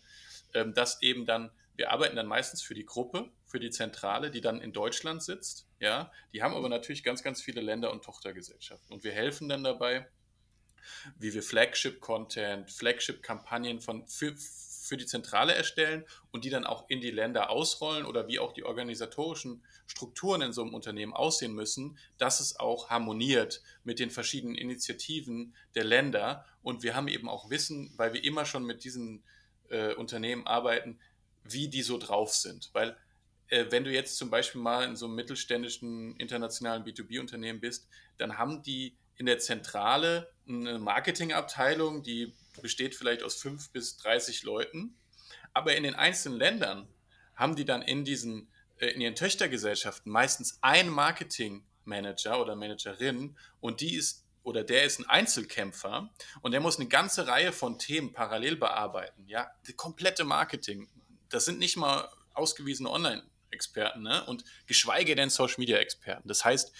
[0.52, 4.40] ähm, das eben dann, wir arbeiten dann meistens für die Gruppe, für die Zentrale, die
[4.40, 5.68] dann in Deutschland sitzt.
[5.78, 8.92] Ja, die haben aber natürlich ganz, ganz viele Länder und Tochtergesellschaften.
[8.92, 10.08] Und wir helfen dann dabei,
[11.18, 14.34] wie wir Flagship-Content, Flagship-Kampagnen von, für,
[14.84, 18.52] für die Zentrale erstellen und die dann auch in die Länder ausrollen oder wie auch
[18.52, 24.10] die organisatorischen Strukturen in so einem Unternehmen aussehen müssen, dass es auch harmoniert mit den
[24.10, 26.44] verschiedenen Initiativen der Länder.
[26.62, 29.24] Und wir haben eben auch Wissen, weil wir immer schon mit diesen
[29.70, 31.00] äh, Unternehmen arbeiten,
[31.44, 32.70] wie die so drauf sind.
[32.74, 32.96] Weil
[33.48, 38.36] äh, wenn du jetzt zum Beispiel mal in so einem mittelständischen internationalen B2B-Unternehmen bist, dann
[38.38, 44.96] haben die in der Zentrale eine Marketingabteilung, die besteht vielleicht aus fünf bis 30 Leuten.
[45.52, 46.88] Aber in den einzelnen Ländern
[47.34, 53.80] haben die dann in diesen, äh, in ihren Töchtergesellschaften meistens einen Marketingmanager oder Managerin und
[53.80, 56.10] die ist oder der ist ein Einzelkämpfer
[56.42, 59.26] und der muss eine ganze Reihe von Themen parallel bearbeiten.
[59.26, 60.88] Ja, die komplette Marketing.
[61.30, 64.24] Das sind nicht mal ausgewiesene Online-Experten ne?
[64.26, 66.28] und geschweige denn Social-Media-Experten.
[66.28, 66.72] Das heißt,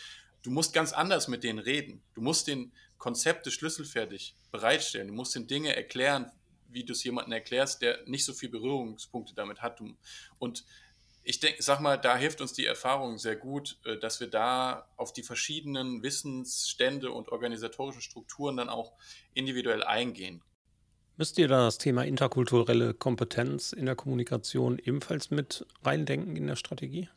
[0.43, 2.03] du musst ganz anders mit denen reden.
[2.13, 2.73] Du musst den
[3.05, 5.09] Konzepte schlüsselfertig bereitstellen.
[5.09, 6.33] Du musst den Dinge erklären,
[6.71, 9.79] wie du es jemandem erklärst, der nicht so viel Berührungspunkte damit hat.
[10.39, 10.65] Und
[11.23, 14.89] ich denke, sag mal, da hilft uns die Erfahrung sehr gut, äh, dass wir da
[14.97, 18.95] auf die verschiedenen Wissensstände und organisatorischen Strukturen dann auch
[19.35, 20.43] individuell eingehen.
[21.19, 26.57] Müsst ihr da das Thema interkulturelle Kompetenz in der Kommunikation ebenfalls mit reindenken in der
[26.57, 27.11] Strategie?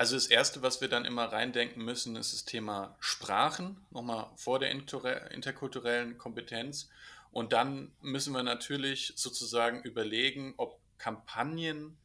[0.00, 4.58] Also das Erste, was wir dann immer reindenken müssen, ist das Thema Sprachen, nochmal vor
[4.58, 6.88] der interkulturellen Kompetenz.
[7.32, 11.98] Und dann müssen wir natürlich sozusagen überlegen, ob Kampagnen,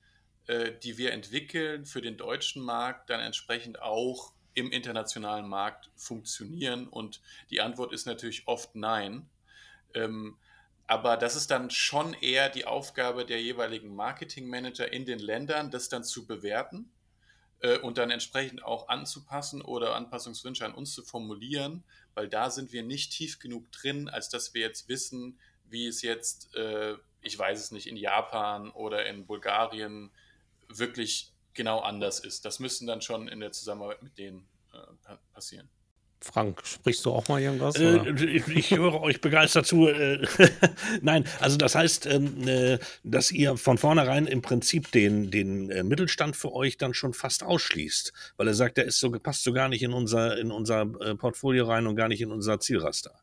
[0.47, 6.89] äh, die wir entwickeln für den deutschen Markt, dann entsprechend auch im internationalen Markt funktionieren.
[6.89, 9.29] Und die Antwort ist natürlich oft nein.
[9.93, 10.35] Ähm,
[10.85, 15.87] aber das ist dann schon eher die Aufgabe der jeweiligen Marketingmanager in den Ländern, das
[15.87, 16.91] dann zu bewerten
[17.65, 22.71] äh, und dann entsprechend auch anzupassen oder Anpassungswünsche an uns zu formulieren, weil da sind
[22.71, 27.37] wir nicht tief genug drin, als dass wir jetzt wissen, wie es jetzt, äh, ich
[27.37, 30.11] weiß es nicht, in Japan oder in Bulgarien
[30.67, 32.45] wirklich genau anders ist.
[32.45, 35.67] Das müssen dann schon in der Zusammenarbeit mit denen äh, passieren.
[36.21, 37.75] Frank, sprichst du auch mal irgendwas?
[37.75, 39.87] Äh, ich, ich, höre euch begeistert zu.
[39.87, 40.25] Äh,
[41.01, 45.83] Nein, also das heißt, ähm, äh, dass ihr von vornherein im Prinzip den, den äh,
[45.83, 49.53] Mittelstand für euch dann schon fast ausschließt, weil er sagt, der ist so, passt so
[49.53, 53.19] gar nicht in unser, in unser äh, Portfolio rein und gar nicht in unser Zielraster.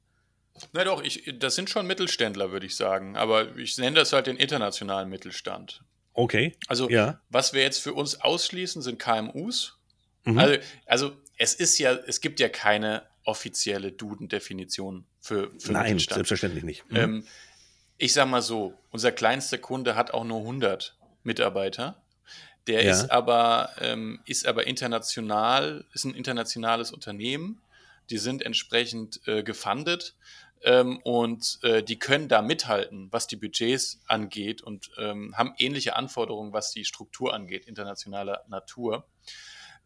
[0.72, 3.16] Na doch, ich, das sind schon Mittelständler, würde ich sagen.
[3.16, 5.82] Aber ich nenne das halt den internationalen Mittelstand.
[6.14, 6.56] Okay.
[6.68, 7.20] Also, ja.
[7.30, 9.78] was wir jetzt für uns ausschließen, sind KMUs.
[10.24, 10.38] Mhm.
[10.38, 16.18] Also, also es ist ja, es gibt ja keine offizielle Duden-Definition für, für Nein, Mittelstand.
[16.18, 16.90] selbstverständlich nicht.
[16.90, 16.96] Mhm.
[16.96, 17.26] Ähm,
[17.98, 22.00] ich sag mal so, unser kleinster Kunde hat auch nur 100 Mitarbeiter.
[22.68, 22.92] Der ja.
[22.92, 27.60] ist aber, ähm, ist aber international, ist ein internationales Unternehmen.
[28.10, 30.14] Die sind entsprechend äh, gefundet
[30.62, 35.96] ähm, und äh, die können da mithalten, was die Budgets angeht und ähm, haben ähnliche
[35.96, 39.08] Anforderungen, was die Struktur angeht, internationaler Natur.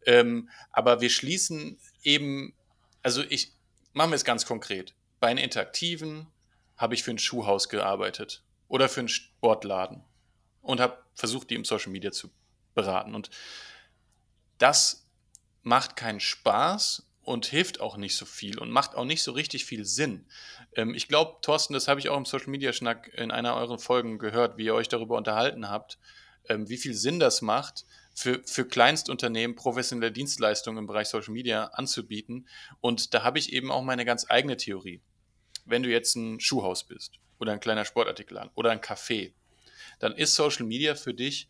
[0.05, 2.53] Ähm, aber wir schließen eben,
[3.03, 3.53] also ich
[3.93, 4.93] mache es ganz konkret.
[5.19, 6.27] Bei einem Interaktiven
[6.77, 10.03] habe ich für ein Schuhhaus gearbeitet oder für einen Sportladen
[10.61, 12.29] und habe versucht, die im Social Media zu
[12.75, 13.15] beraten.
[13.15, 13.29] Und
[14.57, 15.07] das
[15.63, 19.65] macht keinen Spaß und hilft auch nicht so viel und macht auch nicht so richtig
[19.65, 20.25] viel Sinn.
[20.75, 23.79] Ähm, ich glaube, Thorsten, das habe ich auch im Social Media Schnack in einer eurer
[23.79, 25.97] Folgen gehört, wie ihr euch darüber unterhalten habt,
[26.47, 27.85] ähm, wie viel Sinn das macht,
[28.17, 32.47] für, für Kleinstunternehmen professionelle Dienstleistungen im Bereich Social Media anzubieten.
[32.81, 35.01] Und da habe ich eben auch meine ganz eigene Theorie.
[35.65, 39.33] Wenn du jetzt ein Schuhhaus bist oder ein kleiner Sportartikelladen oder ein Café,
[39.99, 41.47] dann ist Social Media für dich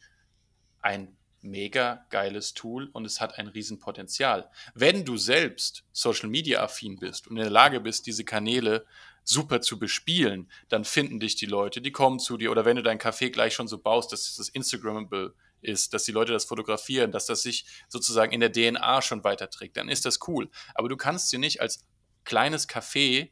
[0.81, 4.49] ein mega geiles Tool und es hat ein Riesenpotenzial.
[4.73, 8.85] Wenn du selbst Social Media affin bist und in der Lage bist, diese Kanäle
[9.23, 12.83] super zu bespielen, dann finden dich die Leute, die kommen zu dir oder wenn du
[12.83, 17.11] dein Café gleich schon so baust, dass es Instagrammable ist, dass die Leute das fotografieren,
[17.11, 20.49] dass das sich sozusagen in der DNA schon weiterträgt, dann ist das cool.
[20.75, 21.85] Aber du kannst dir nicht als
[22.23, 23.31] kleines Café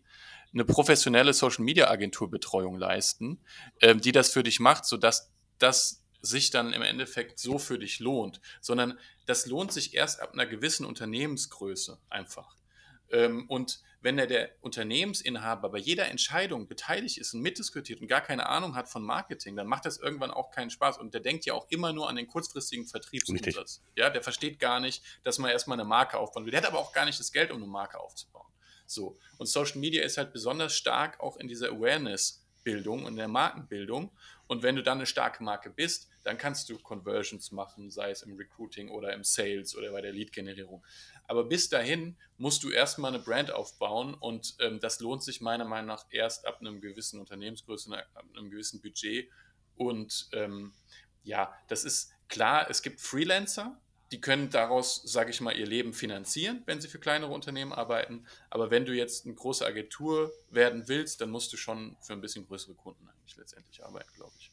[0.54, 3.44] eine professionelle Social Media Agentur Betreuung leisten,
[3.82, 8.00] ähm, die das für dich macht, sodass das sich dann im Endeffekt so für dich
[8.00, 12.56] lohnt, sondern das lohnt sich erst ab einer gewissen Unternehmensgröße einfach.
[13.12, 18.22] Ähm, und wenn der, der Unternehmensinhaber bei jeder Entscheidung beteiligt ist und mitdiskutiert und gar
[18.22, 21.00] keine Ahnung hat von Marketing, dann macht das irgendwann auch keinen Spaß.
[21.00, 23.82] Und der denkt ja auch immer nur an den kurzfristigen Vertriebsumsatz.
[23.96, 26.52] Ja, der versteht gar nicht, dass man erstmal eine Marke aufbauen will.
[26.52, 28.46] Der hat aber auch gar nicht das Geld, um eine Marke aufzubauen.
[28.86, 29.18] So.
[29.39, 34.12] Und Social Media ist halt besonders stark auch in dieser Awareness-Bildung und in der Markenbildung.
[34.46, 38.22] Und wenn du dann eine starke Marke bist, dann kannst du Conversions machen, sei es
[38.22, 40.84] im Recruiting oder im Sales oder bei der Lead-Generierung.
[41.28, 45.66] Aber bis dahin musst du erstmal eine Brand aufbauen und ähm, das lohnt sich meiner
[45.66, 49.30] Meinung nach erst ab einem gewissen Unternehmensgröße, ab einem gewissen Budget.
[49.76, 50.74] Und ähm,
[51.24, 53.80] ja, das ist klar, es gibt Freelancer,
[54.12, 58.26] die können daraus, sage ich mal, ihr Leben finanzieren, wenn sie für kleinere Unternehmen arbeiten.
[58.50, 62.22] Aber wenn du jetzt eine große Agentur werden willst, dann musst du schon für ein
[62.22, 64.52] bisschen größere Kunden eigentlich letztendlich arbeiten, glaube ich.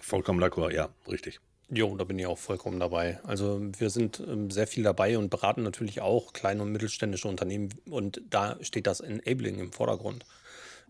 [0.00, 1.40] Vollkommen d'accord, ja, richtig.
[1.74, 3.18] Jo, da bin ich auch vollkommen dabei.
[3.24, 7.70] Also wir sind ähm, sehr viel dabei und beraten natürlich auch kleine und mittelständische Unternehmen
[7.88, 10.26] und da steht das Enabling im Vordergrund.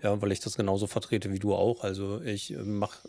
[0.03, 1.85] Ja, weil ich das genauso vertrete wie du auch.
[1.85, 3.09] Also ich äh, mache,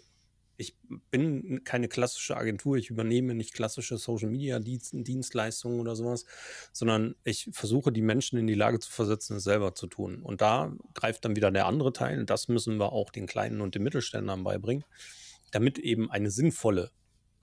[0.55, 0.75] ich
[1.09, 6.25] bin keine klassische Agentur, ich übernehme nicht klassische Social Media Dienstleistungen oder sowas,
[6.73, 10.21] sondern ich versuche die Menschen in die Lage zu versetzen, es selber zu tun.
[10.21, 12.23] Und da greift dann wieder der andere Teil.
[12.25, 14.85] Das müssen wir auch den kleinen und den Mittelständlern beibringen,
[15.49, 16.91] damit eben eine sinnvolle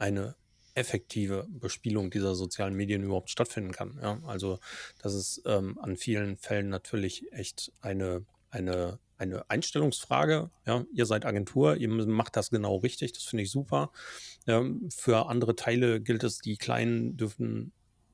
[0.00, 0.34] eine
[0.74, 3.98] effektive Bespielung dieser sozialen Medien überhaupt stattfinden kann.
[4.00, 4.58] Ja, also
[5.02, 10.50] das ist ähm, an vielen Fällen natürlich echt eine, eine, eine Einstellungsfrage.
[10.66, 13.92] Ja, ihr seid Agentur, ihr macht das genau richtig, das finde ich super.
[14.46, 17.72] Ja, für andere Teile gilt es, die Kleinen dürfen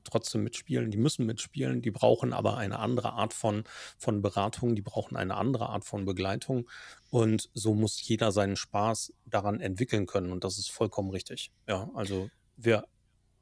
[0.09, 3.63] trotzdem mitspielen, die müssen mitspielen, die brauchen aber eine andere Art von,
[3.97, 6.69] von Beratung, die brauchen eine andere Art von Begleitung
[7.09, 11.51] und so muss jeder seinen Spaß daran entwickeln können und das ist vollkommen richtig.
[11.67, 12.85] Ja, also wir,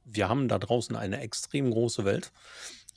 [0.04, 2.32] wir haben da draußen eine extrem große Welt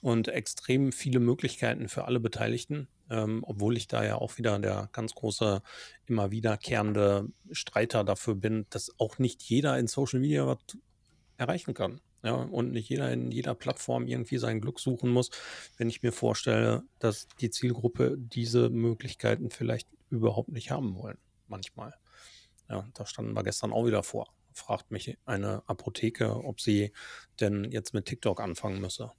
[0.02, 4.88] und extrem viele Möglichkeiten für alle Beteiligten, ähm, obwohl ich da ja auch wieder der
[4.92, 5.62] ganz große,
[6.06, 10.58] immer wiederkehrende Streiter dafür bin, dass auch nicht jeder in Social Media was
[11.36, 12.00] erreichen kann.
[12.22, 15.30] Ja, und nicht jeder in jeder Plattform irgendwie sein Glück suchen muss,
[15.76, 21.18] wenn ich mir vorstelle, dass die Zielgruppe diese Möglichkeiten vielleicht überhaupt nicht haben wollen.
[21.46, 21.94] Manchmal.
[22.68, 24.26] Ja, da standen wir gestern auch wieder vor.
[24.52, 26.92] Fragt mich eine Apotheke, ob sie
[27.40, 29.12] denn jetzt mit TikTok anfangen müsse.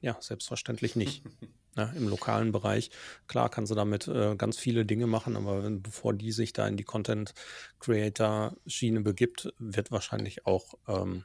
[0.00, 1.24] Ja, selbstverständlich nicht.
[1.74, 2.90] Ja, Im lokalen Bereich,
[3.28, 6.68] klar, kann sie damit äh, ganz viele Dinge machen, aber wenn, bevor die sich da
[6.68, 11.24] in die Content-Creator-Schiene begibt, wird wahrscheinlich auch ähm,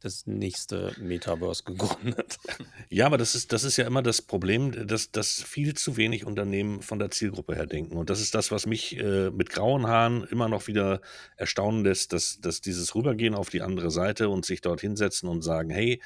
[0.00, 2.38] das nächste Metaverse gegründet.
[2.92, 6.26] Ja, aber das ist, das ist ja immer das Problem, dass, dass viel zu wenig
[6.26, 7.96] Unternehmen von der Zielgruppe her denken.
[7.96, 11.00] Und das ist das, was mich äh, mit grauen Haaren immer noch wieder
[11.36, 15.42] erstaunen lässt, dass, dass dieses Rübergehen auf die andere Seite und sich dort hinsetzen und
[15.42, 16.00] sagen, hey,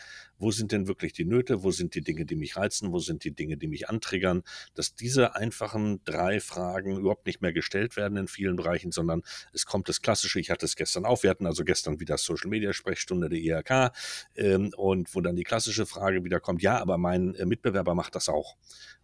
[0.44, 3.24] wo sind denn wirklich die Nöte, wo sind die Dinge, die mich reizen, wo sind
[3.24, 4.42] die Dinge, die mich antriggern,
[4.74, 9.22] dass diese einfachen drei Fragen überhaupt nicht mehr gestellt werden in vielen Bereichen, sondern
[9.54, 12.50] es kommt das Klassische, ich hatte es gestern auch, wir hatten also gestern wieder Social
[12.50, 13.92] Media Sprechstunde der IHK
[14.36, 18.14] ähm, und wo dann die klassische Frage wieder kommt, ja, aber mein äh, Mitbewerber macht
[18.14, 18.56] das auch.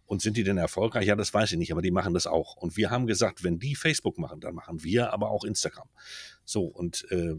[0.05, 1.07] Und sind die denn erfolgreich?
[1.07, 2.57] Ja, das weiß ich nicht, aber die machen das auch.
[2.57, 5.87] Und wir haben gesagt, wenn die Facebook machen, dann machen wir aber auch Instagram.
[6.43, 7.35] So, und äh,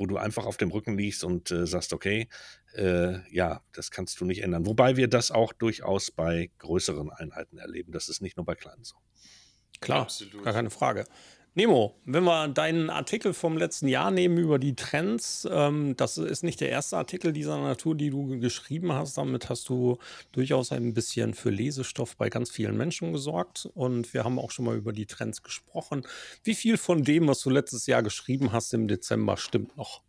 [0.00, 2.26] wo du einfach auf dem Rücken liegst und äh, sagst, okay,
[2.72, 4.64] äh, ja, das kannst du nicht ändern.
[4.64, 7.92] Wobei wir das auch durchaus bei größeren Einheiten erleben.
[7.92, 8.96] Das ist nicht nur bei kleinen so.
[9.80, 10.42] Klar, Absolut.
[10.42, 11.04] gar keine Frage.
[11.54, 16.44] Nemo, wenn wir deinen Artikel vom letzten Jahr nehmen über die Trends, ähm, das ist
[16.44, 19.18] nicht der erste Artikel dieser Natur, die du geschrieben hast.
[19.18, 19.98] Damit hast du
[20.30, 23.68] durchaus ein bisschen für Lesestoff bei ganz vielen Menschen gesorgt.
[23.74, 26.06] Und wir haben auch schon mal über die Trends gesprochen.
[26.44, 30.02] Wie viel von dem, was du letztes Jahr geschrieben hast im Dezember, stimmt noch?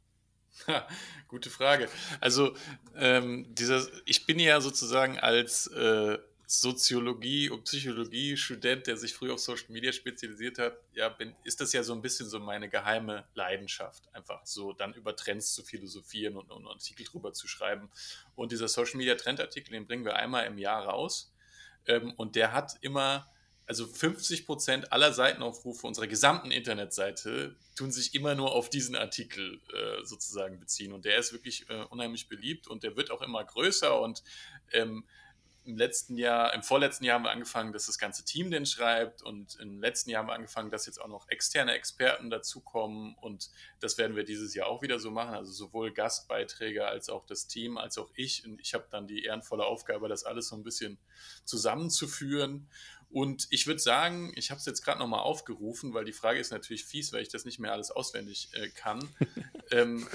[0.68, 0.88] Ha,
[1.28, 1.90] gute Frage.
[2.20, 2.54] Also,
[2.96, 6.20] ähm, dieser, ich bin ja sozusagen als äh,
[6.52, 11.72] Soziologie- und Psychologie-Student, der sich früher auf Social Media spezialisiert hat, ja, bin, ist das
[11.72, 16.36] ja so ein bisschen so meine geheime Leidenschaft, einfach so dann über Trends zu philosophieren
[16.36, 17.90] und, und Artikel drüber zu schreiben.
[18.36, 21.34] Und dieser Social Media Trendartikel, den bringen wir einmal im Jahr raus.
[21.86, 23.32] Ähm, und der hat immer,
[23.66, 29.62] also 50 Prozent aller Seitenaufrufe unserer gesamten Internetseite tun sich immer nur auf diesen Artikel
[29.74, 30.92] äh, sozusagen beziehen.
[30.92, 34.22] Und der ist wirklich äh, unheimlich beliebt und der wird auch immer größer und
[34.74, 35.06] ähm,
[35.64, 39.22] im letzten Jahr, im vorletzten Jahr haben wir angefangen, dass das ganze Team den schreibt
[39.22, 43.52] und im letzten Jahr haben wir angefangen, dass jetzt auch noch externe Experten dazukommen und
[43.80, 45.36] das werden wir dieses Jahr auch wieder so machen.
[45.36, 48.46] Also sowohl Gastbeiträge als auch das Team, als auch ich.
[48.46, 50.98] Und ich habe dann die ehrenvolle Aufgabe, das alles so ein bisschen
[51.46, 52.68] zusammenzuführen
[53.12, 56.52] und ich würde sagen, ich habe es jetzt gerade nochmal aufgerufen, weil die Frage ist
[56.52, 59.08] natürlich fies, weil ich das nicht mehr alles auswendig äh, kann.
[59.72, 60.08] ähm,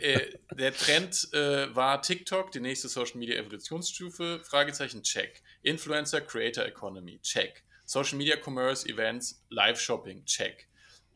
[0.00, 0.20] äh,
[0.56, 5.42] der Trend äh, war TikTok, die nächste Social Media Evolutionsstufe, Fragezeichen, check.
[5.62, 7.62] Influencer Creator Economy, check.
[7.84, 10.68] Social Media Commerce Events, Live Shopping, check.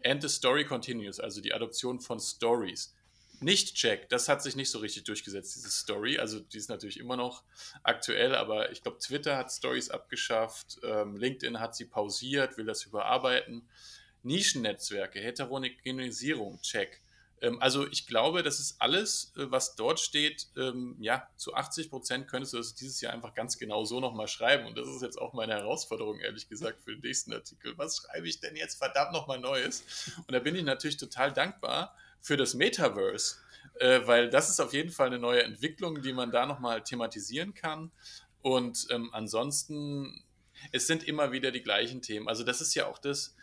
[0.05, 2.95] And the Story Continues, also die Adoption von Stories
[3.41, 6.19] nicht check, das hat sich nicht so richtig durchgesetzt, diese Story.
[6.19, 7.45] Also die ist natürlich immer noch
[7.83, 12.85] aktuell, aber ich glaube, Twitter hat Stories abgeschafft, ähm, LinkedIn hat sie pausiert, will das
[12.85, 13.69] überarbeiten.
[14.23, 17.01] Nischennetzwerke, Heterogenisierung, check.
[17.41, 21.91] Ähm, also ich glaube, das ist alles, äh, was dort steht, ähm, ja, zu 80
[21.91, 24.67] Prozent könntest du das dieses Jahr einfach ganz genau so nochmal schreiben.
[24.67, 27.77] Und das ist jetzt auch meine Herausforderung, ehrlich gesagt, für den nächsten Artikel.
[27.77, 29.85] Was schreibe ich denn jetzt verdammt nochmal Neues?
[30.27, 33.37] Und da bin ich natürlich total dankbar, für das Metaverse,
[33.81, 37.55] äh, weil das ist auf jeden Fall eine neue Entwicklung, die man da nochmal thematisieren
[37.55, 37.93] kann.
[38.43, 40.25] Und ähm, ansonsten,
[40.73, 42.29] es sind immer wieder die gleichen Themen.
[42.29, 43.35] Also das ist ja auch das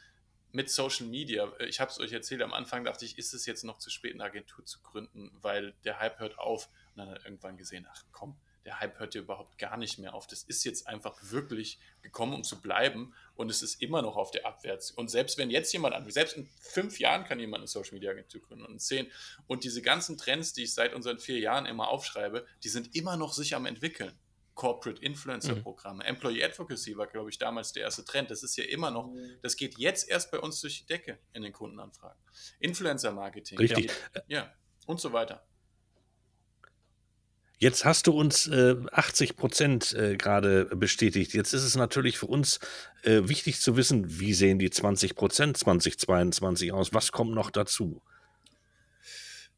[0.51, 1.51] mit Social Media.
[1.67, 4.13] Ich habe es euch erzählt, am Anfang dachte ich, ist es jetzt noch zu spät,
[4.13, 6.69] eine Agentur zu gründen, weil der Hype hört auf.
[6.91, 10.13] Und dann hat irgendwann gesehen, ach komm, der Hype hört ja überhaupt gar nicht mehr
[10.13, 10.27] auf.
[10.27, 14.31] Das ist jetzt einfach wirklich gekommen, um zu bleiben und es ist immer noch auf
[14.31, 14.91] der Abwärts.
[14.91, 18.11] Und selbst wenn jetzt jemand an, selbst in fünf Jahren kann jemand eine Social Media
[18.11, 19.11] Agentur gründen und in zehn.
[19.47, 23.17] Und diese ganzen Trends, die ich seit unseren vier Jahren immer aufschreibe, die sind immer
[23.17, 24.17] noch sich am entwickeln.
[24.55, 26.09] Corporate Influencer Programme, mhm.
[26.09, 28.29] Employee Advocacy war, glaube ich, damals der erste Trend.
[28.29, 29.37] Das ist ja immer noch, mhm.
[29.41, 32.21] das geht jetzt erst bei uns durch die Decke in den Kundenanfragen.
[32.59, 33.57] Influencer Marketing.
[33.57, 33.87] Richtig.
[33.87, 34.53] Geht, ja,
[34.85, 35.43] und so weiter.
[37.57, 41.33] Jetzt hast du uns äh, 80 Prozent äh, gerade bestätigt.
[41.33, 42.59] Jetzt ist es natürlich für uns
[43.03, 46.93] äh, wichtig zu wissen, wie sehen die 20 Prozent 2022 aus?
[46.93, 48.01] Was kommt noch dazu?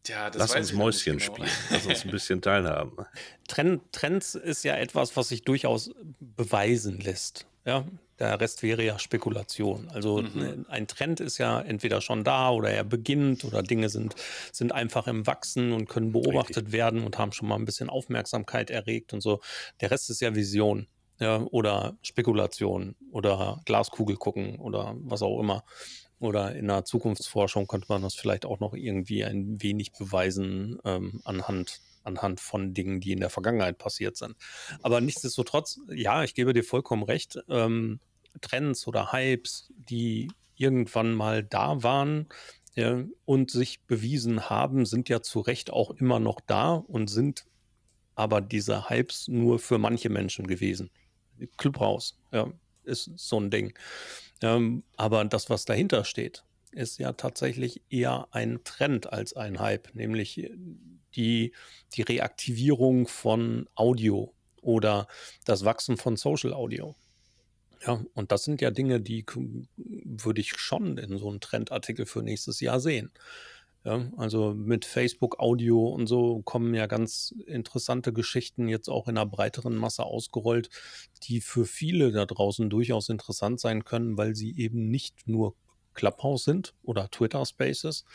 [0.04, 1.34] Tja, Lass uns Mäuschen genau.
[1.34, 1.50] spielen.
[1.72, 2.96] Lass uns ein bisschen teilhaben.
[3.48, 5.90] Trend, Trends ist ja etwas, was sich durchaus
[6.20, 7.48] beweisen lässt.
[7.66, 7.86] Ja,
[8.20, 9.90] der Rest wäre ja Spekulation.
[9.90, 10.30] Also mhm.
[10.36, 14.16] Ne, ein Trend ist ja entweder schon da oder er beginnt oder Dinge sind,
[14.52, 16.74] sind einfach im Wachsen und können beobachtet Richtig.
[16.74, 19.42] werden und haben schon mal ein bisschen Aufmerksamkeit erregt und so.
[19.82, 20.88] Der Rest ist ja Vision
[21.20, 25.64] ja, oder Spekulation oder Glaskugel gucken oder was auch immer.
[26.20, 31.22] Oder in der Zukunftsforschung könnte man das vielleicht auch noch irgendwie ein wenig beweisen ähm,
[31.26, 34.36] anhand anhand von Dingen, die in der Vergangenheit passiert sind.
[34.82, 38.00] Aber nichtsdestotrotz, ja, ich gebe dir vollkommen recht, ähm,
[38.42, 42.28] Trends oder Hypes, die irgendwann mal da waren
[42.76, 47.46] ja, und sich bewiesen haben, sind ja zu Recht auch immer noch da und sind
[48.16, 50.90] aber diese Hypes nur für manche Menschen gewesen.
[51.58, 52.52] Clubhouse ja,
[52.84, 53.78] ist so ein Ding.
[54.42, 56.44] Ähm, aber das, was dahinter steht,
[56.76, 60.52] ist ja tatsächlich eher ein Trend als ein Hype, nämlich
[61.16, 61.54] die,
[61.94, 65.08] die Reaktivierung von Audio oder
[65.46, 66.96] das Wachsen von Social Audio.
[67.86, 69.26] Ja, und das sind ja Dinge, die
[69.76, 73.12] würde ich schon in so einem Trendartikel für nächstes Jahr sehen.
[73.84, 79.16] Ja, also mit Facebook Audio und so kommen ja ganz interessante Geschichten jetzt auch in
[79.16, 80.72] einer breiteren Masse ausgerollt,
[81.24, 85.56] die für viele da draußen durchaus interessant sein können, weil sie eben nicht nur
[85.96, 88.06] Clubhouse sind oder Twitter Spaces,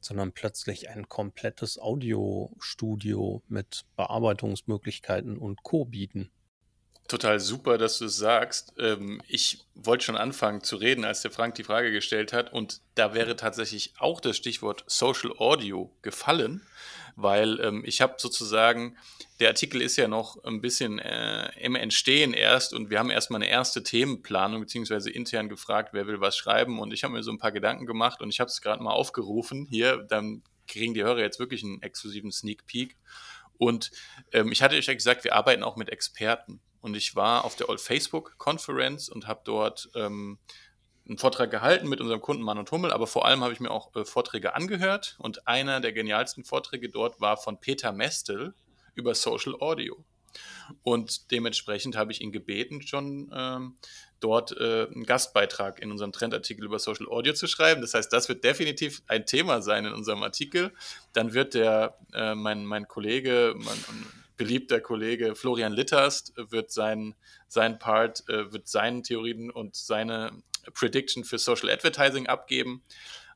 [0.00, 5.84] sondern plötzlich ein komplettes Audiostudio mit Bearbeitungsmöglichkeiten und Co.
[5.84, 6.30] bieten.
[7.08, 8.72] Total super, dass du es sagst.
[8.78, 12.52] Ähm, ich wollte schon anfangen zu reden, als der Frank die Frage gestellt hat.
[12.52, 16.62] Und da wäre tatsächlich auch das Stichwort Social Audio gefallen
[17.16, 18.96] weil ähm, ich habe sozusagen,
[19.38, 23.42] der Artikel ist ja noch ein bisschen äh, im Entstehen erst und wir haben erstmal
[23.42, 27.30] eine erste Themenplanung beziehungsweise intern gefragt, wer will was schreiben und ich habe mir so
[27.30, 29.66] ein paar Gedanken gemacht und ich habe es gerade mal aufgerufen.
[29.70, 32.96] Hier, dann kriegen die Hörer jetzt wirklich einen exklusiven Sneak Peek.
[33.58, 33.90] Und
[34.32, 36.60] ähm, ich hatte euch ja gesagt, wir arbeiten auch mit Experten.
[36.80, 40.38] Und ich war auf der Old Facebook Conference und habe dort ähm,
[41.08, 43.70] einen Vortrag gehalten mit unserem Kunden Mann und Hummel, aber vor allem habe ich mir
[43.70, 48.54] auch äh, Vorträge angehört und einer der genialsten Vorträge dort war von Peter Mestel
[48.94, 50.04] über Social Audio.
[50.82, 53.76] Und dementsprechend habe ich ihn gebeten, schon ähm,
[54.20, 57.80] dort äh, einen Gastbeitrag in unserem Trendartikel über Social Audio zu schreiben.
[57.80, 60.72] Das heißt, das wird definitiv ein Thema sein in unserem Artikel.
[61.12, 63.78] Dann wird der, äh, mein, mein Kollege, mein
[64.36, 67.14] beliebter Kollege Florian Litterst wird sein,
[67.48, 70.30] sein Part, äh, wird seine Theorien und seine
[70.74, 72.82] Prediction für Social Advertising abgeben.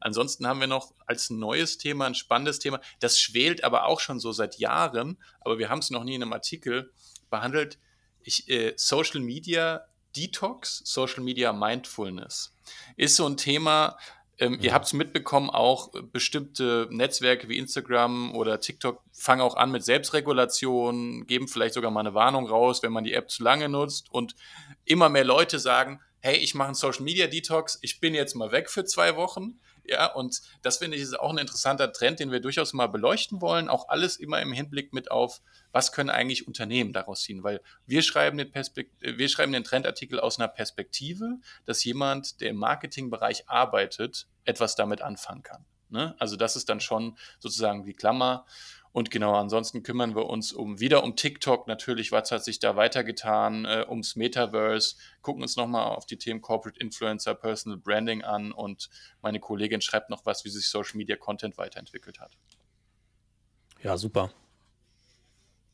[0.00, 2.80] Ansonsten haben wir noch als neues Thema ein spannendes Thema.
[3.00, 6.22] Das schwelt aber auch schon so seit Jahren, aber wir haben es noch nie in
[6.22, 6.92] einem Artikel
[7.30, 7.78] behandelt.
[8.22, 12.54] ich, äh, Social Media Detox, Social Media Mindfulness
[12.96, 13.96] ist so ein Thema,
[14.38, 19.70] ähm, Ihr habt es mitbekommen, auch bestimmte Netzwerke wie Instagram oder TikTok fangen auch an
[19.70, 23.68] mit Selbstregulation, geben vielleicht sogar mal eine Warnung raus, wenn man die App zu lange
[23.68, 24.10] nutzt.
[24.10, 24.34] Und
[24.84, 28.50] immer mehr Leute sagen, hey, ich mache einen Social Media Detox, ich bin jetzt mal
[28.50, 29.60] weg für zwei Wochen.
[29.84, 33.42] Ja, und das finde ich ist auch ein interessanter Trend, den wir durchaus mal beleuchten
[33.42, 33.68] wollen.
[33.68, 37.44] Auch alles immer im Hinblick mit auf, was können eigentlich Unternehmen daraus ziehen?
[37.44, 42.48] Weil wir schreiben den, Perspekt wir schreiben den Trendartikel aus einer Perspektive, dass jemand, der
[42.48, 45.66] im Marketingbereich arbeitet, etwas damit anfangen kann.
[45.90, 46.14] Ne?
[46.18, 48.46] Also das ist dann schon sozusagen die Klammer.
[48.94, 52.76] Und genau, ansonsten kümmern wir uns um wieder um TikTok natürlich, was hat sich da
[52.76, 58.52] weitergetan, äh, ums Metaverse, gucken uns nochmal auf die Themen Corporate Influencer, Personal Branding an
[58.52, 58.88] und
[59.20, 62.38] meine Kollegin schreibt noch was, wie sich Social Media Content weiterentwickelt hat.
[63.82, 64.30] Ja, super.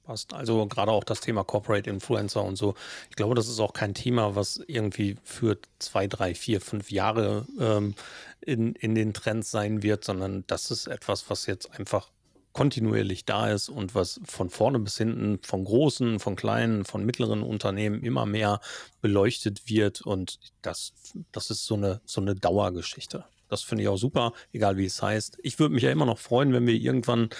[0.04, 0.32] Passt.
[0.32, 2.74] Also gerade auch das Thema Corporate Influencer und so.
[3.10, 7.46] Ich glaube, das ist auch kein Thema, was irgendwie für zwei, drei, vier, fünf Jahre
[7.60, 7.94] ähm,
[8.40, 12.08] in, in den Trends sein wird, sondern das ist etwas, was jetzt einfach
[12.52, 17.42] kontinuierlich da ist und was von vorne bis hinten von großen, von kleinen, von mittleren
[17.42, 18.60] Unternehmen immer mehr
[19.00, 20.92] beleuchtet wird und das,
[21.32, 23.24] das ist so eine, so eine Dauergeschichte.
[23.48, 25.38] Das finde ich auch super, egal wie es heißt.
[25.42, 27.30] Ich würde mich ja immer noch freuen, wenn wir irgendwann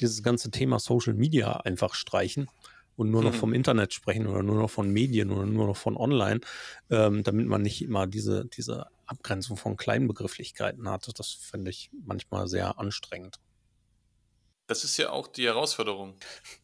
[0.00, 2.48] dieses ganze Thema Social Media einfach streichen
[2.96, 3.38] und nur noch mhm.
[3.38, 6.40] vom Internet sprechen oder nur noch von Medien oder nur noch von Online,
[6.90, 11.08] ähm, damit man nicht immer diese, diese Abgrenzung von kleinen Begrifflichkeiten hat.
[11.18, 13.38] Das finde ich manchmal sehr anstrengend.
[14.70, 16.14] Das ist ja auch die Herausforderung.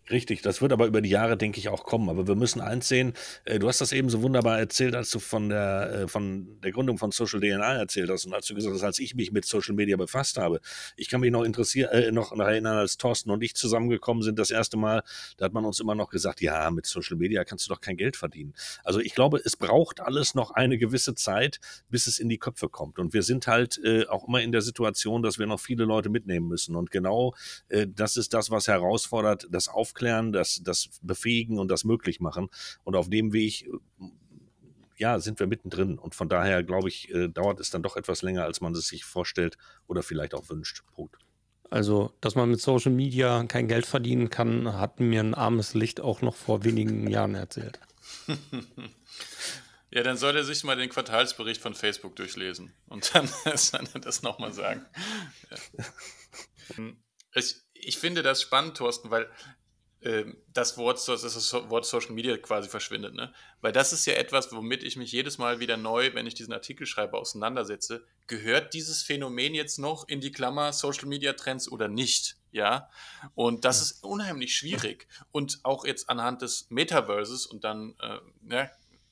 [0.08, 2.08] Richtig, das wird aber über die Jahre, denke ich, auch kommen.
[2.08, 3.12] Aber wir müssen eins sehen,
[3.44, 6.70] äh, du hast das eben so wunderbar erzählt, als du von der, äh, von der
[6.70, 9.44] Gründung von Social DNA erzählt hast und als du gesagt hast, als ich mich mit
[9.44, 10.60] Social Media befasst habe.
[10.96, 14.52] Ich kann mich noch interessieren, äh, noch erinnern, als Thorsten und ich zusammengekommen sind das
[14.52, 15.02] erste Mal,
[15.38, 17.96] da hat man uns immer noch gesagt, ja, mit Social Media kannst du doch kein
[17.96, 18.54] Geld verdienen.
[18.84, 21.58] Also ich glaube, es braucht alles noch eine gewisse Zeit,
[21.90, 23.00] bis es in die Köpfe kommt.
[23.00, 26.10] Und wir sind halt äh, auch immer in der Situation, dass wir noch viele Leute
[26.10, 26.76] mitnehmen müssen.
[26.76, 27.34] Und genau
[27.68, 32.48] äh, das ist das, was herausfordert, das Aufklären, das, das Befähigen und das möglich machen.
[32.84, 33.68] Und auf dem Weg
[34.98, 35.98] ja, sind wir mittendrin.
[35.98, 38.88] Und von daher, glaube ich, äh, dauert es dann doch etwas länger, als man es
[38.88, 40.82] sich vorstellt oder vielleicht auch wünscht.
[40.94, 41.16] Punkt.
[41.70, 46.00] Also, dass man mit Social Media kein Geld verdienen kann, hat mir ein armes Licht
[46.00, 47.80] auch noch vor wenigen Jahren erzählt.
[49.90, 54.00] ja, dann soll er sich mal den Quartalsbericht von Facebook durchlesen und dann soll er
[54.00, 54.84] das nochmal sagen.
[55.50, 55.84] Ja.
[57.38, 59.28] Ich, ich finde das spannend, Thorsten, weil äh,
[60.52, 63.14] das, Wort, das Wort Social Media quasi verschwindet.
[63.14, 63.32] Ne?
[63.60, 66.52] Weil das ist ja etwas, womit ich mich jedes Mal wieder neu, wenn ich diesen
[66.52, 68.04] Artikel schreibe, auseinandersetze.
[68.26, 72.36] Gehört dieses Phänomen jetzt noch in die Klammer Social Media Trends oder nicht?
[72.52, 72.88] Ja,
[73.34, 75.08] und das ist unheimlich schwierig.
[75.32, 78.70] Und auch jetzt anhand des Metaverses und dann äh, ne,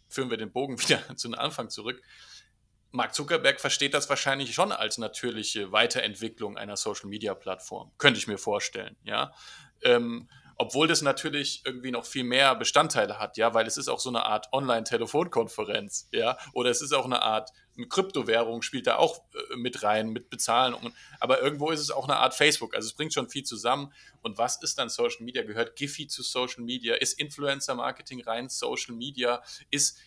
[0.09, 2.01] führen wir den Bogen wieder zu den Anfang zurück
[2.95, 7.91] Mark Zuckerberg versteht das wahrscheinlich schon als natürliche Weiterentwicklung einer Social-Media-Plattform.
[7.99, 9.35] Könnte ich mir vorstellen, ja.
[9.83, 14.01] Ähm, obwohl das natürlich irgendwie noch viel mehr Bestandteile hat, ja, weil es ist auch
[14.01, 18.97] so eine Art Online-Telefonkonferenz, ja, oder es ist auch eine Art eine Kryptowährung spielt da
[18.97, 20.77] auch äh, mit rein, mit Bezahlen.
[21.21, 22.75] aber irgendwo ist es auch eine Art Facebook.
[22.75, 23.93] Also es bringt schon viel zusammen.
[24.23, 25.43] Und was ist dann Social Media?
[25.43, 26.95] Gehört Giphy zu Social Media?
[26.95, 29.43] Ist Influencer-Marketing rein Social Media?
[29.71, 29.99] Ist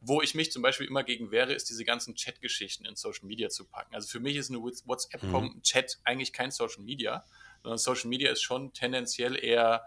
[0.00, 3.50] wo ich mich zum Beispiel immer gegen wehre, ist diese ganzen Chat-Geschichten in Social Media
[3.50, 3.94] zu packen.
[3.94, 6.02] Also für mich ist eine WhatsApp-Chat mhm.
[6.04, 7.24] eigentlich kein Social Media,
[7.62, 9.84] sondern Social Media ist schon tendenziell eher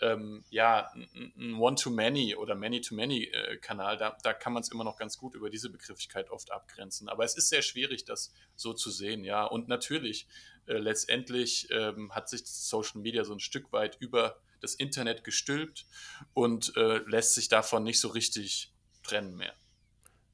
[0.00, 3.96] ähm, ja, ein One-to-Many oder Many-to-Many-Kanal.
[3.96, 7.08] Äh, da, da kann man es immer noch ganz gut über diese Begrifflichkeit oft abgrenzen.
[7.08, 9.44] Aber es ist sehr schwierig, das so zu sehen, ja.
[9.44, 10.26] Und natürlich,
[10.66, 15.86] äh, letztendlich ähm, hat sich Social Media so ein Stück weit über das Internet gestülpt
[16.34, 19.54] und äh, lässt sich davon nicht so richtig trennen mehr.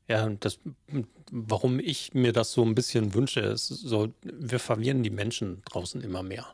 [0.09, 0.61] Ja, das,
[1.31, 6.01] warum ich mir das so ein bisschen wünsche, ist so, wir verwirren die Menschen draußen
[6.01, 6.47] immer mehr.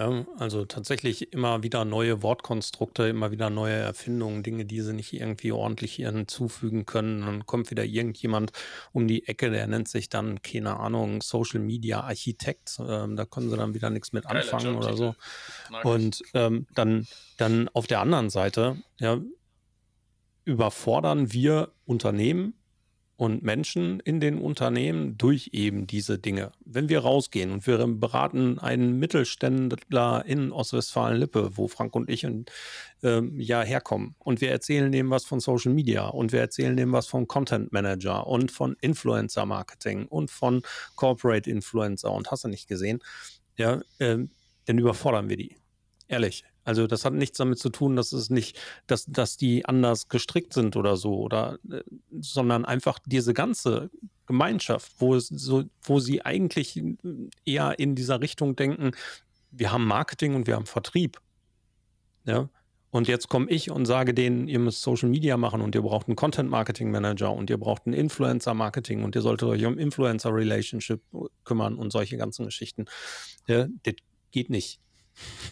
[0.00, 5.12] Ja, also tatsächlich immer wieder neue Wortkonstrukte, immer wieder neue Erfindungen, Dinge, die sie nicht
[5.12, 7.20] irgendwie ordentlich hinzufügen können.
[7.20, 8.52] Dann kommt wieder irgendjemand
[8.92, 12.78] um die Ecke, der nennt sich dann, keine Ahnung, Social Media Architekt.
[12.80, 15.14] Ähm, da können sie dann wieder nichts mit anfangen oder so.
[15.82, 19.20] Und ähm, dann, dann auf der anderen Seite, ja,
[20.46, 22.54] überfordern wir Unternehmen
[23.20, 26.52] und Menschen in den Unternehmen durch eben diese Dinge.
[26.64, 32.46] Wenn wir rausgehen und wir beraten einen Mittelständler in Ostwestfalen-Lippe, wo Frank und ich in,
[33.02, 36.92] ähm, ja herkommen, und wir erzählen dem was von Social Media und wir erzählen dem
[36.92, 40.62] was von Content Manager und von Influencer Marketing und von
[40.96, 43.00] Corporate Influencer und hast du nicht gesehen,
[43.58, 44.16] ja, äh,
[44.64, 45.58] dann überfordern wir die.
[46.08, 50.08] Ehrlich, Also das hat nichts damit zu tun, dass es nicht, dass, dass die anders
[50.08, 51.82] gestrickt sind oder so, oder äh,
[52.20, 53.90] sondern einfach diese ganze
[54.26, 56.80] Gemeinschaft, wo es so, wo sie eigentlich
[57.44, 58.92] eher in dieser Richtung denken,
[59.50, 61.20] wir haben Marketing und wir haben Vertrieb.
[62.24, 62.48] Ja.
[62.92, 66.08] Und jetzt komme ich und sage denen, ihr müsst Social Media machen und ihr braucht
[66.08, 69.78] einen Content Marketing Manager und ihr braucht einen Influencer Marketing und ihr solltet euch um
[69.78, 71.00] Influencer Relationship
[71.44, 72.86] kümmern und solche ganzen Geschichten.
[73.46, 73.94] Ja, das
[74.32, 74.80] geht nicht.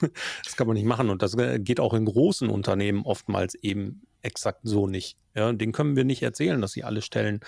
[0.45, 1.11] das kann man nicht machen.
[1.11, 5.17] Und das äh, geht auch in großen Unternehmen oftmals eben exakt so nicht.
[5.35, 7.41] Ja, den können wir nicht erzählen, dass sie alle Stellen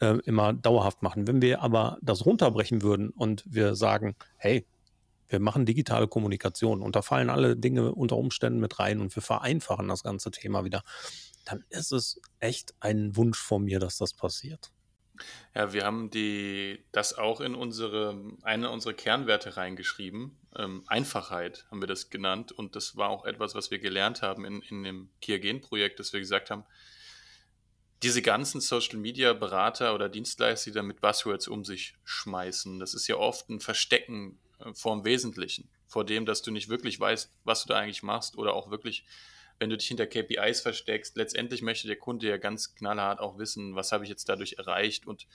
[0.00, 1.26] äh, immer dauerhaft machen.
[1.26, 4.66] Wenn wir aber das runterbrechen würden und wir sagen, hey,
[5.28, 9.22] wir machen digitale Kommunikation und da fallen alle Dinge unter Umständen mit rein und wir
[9.22, 10.82] vereinfachen das ganze Thema wieder,
[11.44, 14.72] dann ist es echt ein Wunsch von mir, dass das passiert.
[15.54, 20.38] Ja, wir haben die, das auch in unsere, eine unserer Kernwerte reingeschrieben.
[20.58, 22.52] Ähm, Einfachheit haben wir das genannt.
[22.52, 26.20] Und das war auch etwas, was wir gelernt haben in, in dem Kiagen-Projekt, dass wir
[26.20, 26.64] gesagt haben,
[28.02, 32.94] diese ganzen Social Media Berater oder Dienstleister, die da mit Buzzwords um sich schmeißen, das
[32.94, 37.00] ist ja oft ein Verstecken äh, vor dem Wesentlichen, vor dem, dass du nicht wirklich
[37.00, 39.04] weißt, was du da eigentlich machst oder auch wirklich
[39.58, 43.74] wenn du dich hinter KPIs versteckst, letztendlich möchte der Kunde ja ganz knallhart auch wissen,
[43.74, 45.26] was habe ich jetzt dadurch erreicht und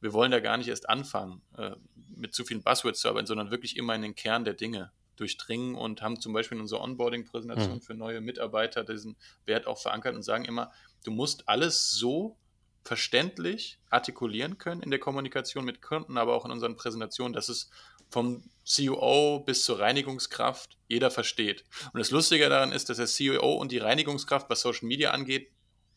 [0.00, 1.72] wir wollen da gar nicht erst anfangen, äh,
[2.14, 5.74] mit zu vielen Buzzwords zu arbeiten, sondern wirklich immer in den Kern der Dinge durchdringen
[5.74, 7.80] und haben zum Beispiel in unserer Onboarding-Präsentation mhm.
[7.80, 10.72] für neue Mitarbeiter diesen Wert auch verankert und sagen immer,
[11.04, 12.36] du musst alles so
[12.84, 17.68] verständlich artikulieren können in der Kommunikation mit Kunden, aber auch in unseren Präsentationen, dass es
[18.10, 21.64] vom CEO bis zur Reinigungskraft jeder versteht.
[21.92, 25.50] Und das Lustige daran ist, dass der CEO und die Reinigungskraft, was Social Media angeht,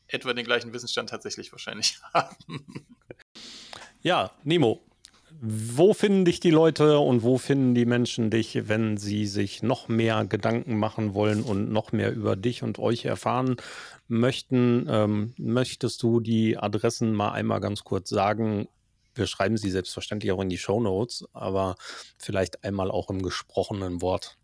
[0.10, 2.36] etwa den gleichen Wissensstand tatsächlich wahrscheinlich haben.
[4.02, 4.82] Ja, Nemo,
[5.42, 9.88] wo finden dich die Leute und wo finden die Menschen dich, wenn sie sich noch
[9.88, 13.56] mehr Gedanken machen wollen und noch mehr über dich und euch erfahren
[14.08, 14.88] möchten?
[14.90, 18.68] Ähm, möchtest du die Adressen mal einmal ganz kurz sagen,
[19.16, 21.76] wir schreiben sie selbstverständlich auch in die Show Notes, aber
[22.18, 24.39] vielleicht einmal auch im gesprochenen Wort.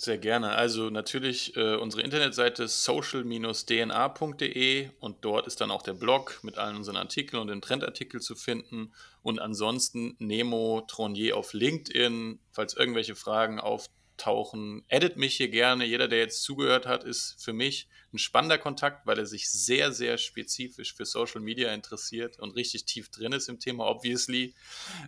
[0.00, 0.52] Sehr gerne.
[0.52, 6.76] Also natürlich äh, unsere Internetseite social-dna.de und dort ist dann auch der Blog mit allen
[6.76, 8.92] unseren Artikeln und den Trendartikel zu finden.
[9.22, 13.86] Und ansonsten Nemo Tronier auf LinkedIn, falls irgendwelche Fragen auf
[14.16, 14.84] tauchen.
[14.88, 15.84] Edit mich hier gerne.
[15.84, 19.92] Jeder, der jetzt zugehört hat, ist für mich ein spannender Kontakt, weil er sich sehr,
[19.92, 24.54] sehr spezifisch für Social Media interessiert und richtig tief drin ist im Thema, obviously.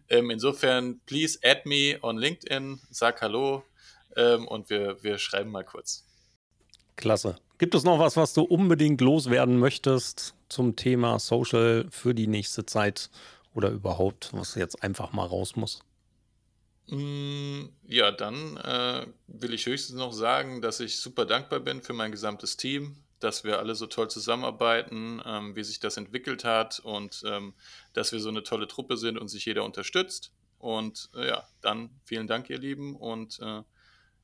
[0.08, 3.64] Ähm, insofern, please add me on LinkedIn, sag Hallo
[4.16, 6.04] ähm, und wir, wir schreiben mal kurz.
[6.96, 7.36] Klasse.
[7.58, 12.66] Gibt es noch was, was du unbedingt loswerden möchtest zum Thema Social für die nächste
[12.66, 13.10] Zeit
[13.54, 15.80] oder überhaupt, was jetzt einfach mal raus muss?
[16.86, 21.92] Mm, ja, dann äh, will ich höchstens noch sagen, dass ich super dankbar bin für
[21.92, 26.80] mein gesamtes Team, dass wir alle so toll zusammenarbeiten, ähm, wie sich das entwickelt hat
[26.80, 27.54] und ähm,
[27.92, 30.32] dass wir so eine tolle Truppe sind und sich jeder unterstützt.
[30.58, 32.96] Und äh, ja, dann vielen Dank, ihr Lieben.
[32.96, 33.62] Und äh,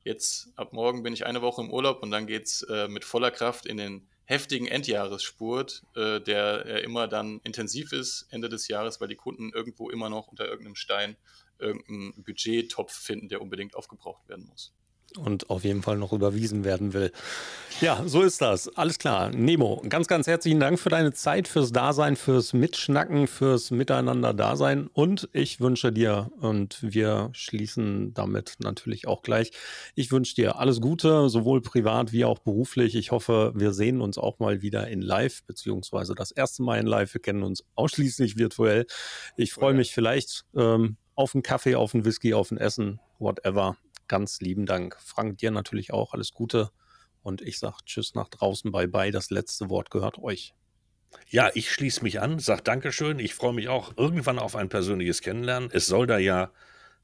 [0.07, 3.05] jetzt ab morgen bin ich eine Woche im Urlaub und dann geht es äh, mit
[3.05, 8.99] voller Kraft in den heftigen Endjahresspurt, äh, der immer dann intensiv ist Ende des Jahres,
[8.99, 11.17] weil die Kunden irgendwo immer noch unter irgendeinem Stein
[11.59, 14.73] irgendeinen Budgettopf finden, der unbedingt aufgebraucht werden muss.
[15.15, 17.11] Und auf jeden Fall noch überwiesen werden will.
[17.79, 18.75] Ja, so ist das.
[18.75, 19.29] Alles klar.
[19.29, 24.87] Nemo, ganz, ganz herzlichen Dank für deine Zeit, fürs Dasein, fürs Mitschnacken, fürs Miteinander-Dasein.
[24.87, 29.51] Und ich wünsche dir, und wir schließen damit natürlich auch gleich,
[29.95, 32.95] ich wünsche dir alles Gute, sowohl privat wie auch beruflich.
[32.95, 36.87] Ich hoffe, wir sehen uns auch mal wieder in Live, beziehungsweise das erste Mal in
[36.87, 37.13] Live.
[37.13, 38.85] Wir kennen uns ausschließlich virtuell.
[39.35, 40.45] Ich freue mich vielleicht.
[40.55, 43.75] Ähm, auf einen Kaffee, auf einen Whisky, auf ein Essen, whatever.
[44.07, 44.97] Ganz lieben Dank.
[44.99, 46.71] Frank, dir natürlich auch alles Gute.
[47.21, 49.11] Und ich sage Tschüss nach draußen, bye bye.
[49.11, 50.53] Das letzte Wort gehört euch.
[51.29, 53.19] Ja, ich schließe mich an, sage Dankeschön.
[53.19, 55.69] Ich freue mich auch irgendwann auf ein persönliches Kennenlernen.
[55.71, 56.51] Es soll da ja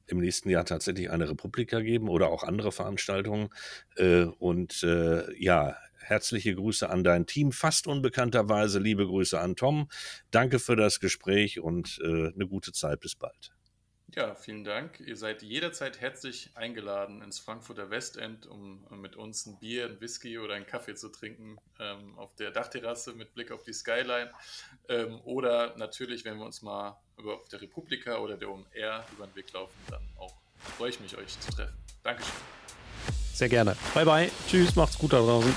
[0.06, 3.48] im nächsten Jahr tatsächlich eine Republika geben oder auch andere Veranstaltungen.
[3.96, 8.78] Äh, und äh, ja, herzliche Grüße an dein Team, fast unbekannterweise.
[8.78, 9.88] Liebe Grüße an Tom.
[10.30, 13.00] Danke für das Gespräch und äh, eine gute Zeit.
[13.00, 13.52] Bis bald.
[14.16, 15.00] Ja, vielen Dank.
[15.00, 20.38] Ihr seid jederzeit herzlich eingeladen ins Frankfurter Westend, um mit uns ein Bier, ein Whisky
[20.38, 24.30] oder einen Kaffee zu trinken ähm, auf der Dachterrasse mit Blick auf die Skyline.
[24.88, 29.26] Ähm, oder natürlich, wenn wir uns mal über auf der Republika oder der OMR über
[29.26, 30.34] den Weg laufen, dann auch
[30.76, 31.76] freue ich mich, euch zu treffen.
[32.04, 32.32] Dankeschön.
[33.32, 33.76] Sehr gerne.
[33.94, 34.30] Bye bye.
[34.48, 35.56] Tschüss, macht's gut da draußen.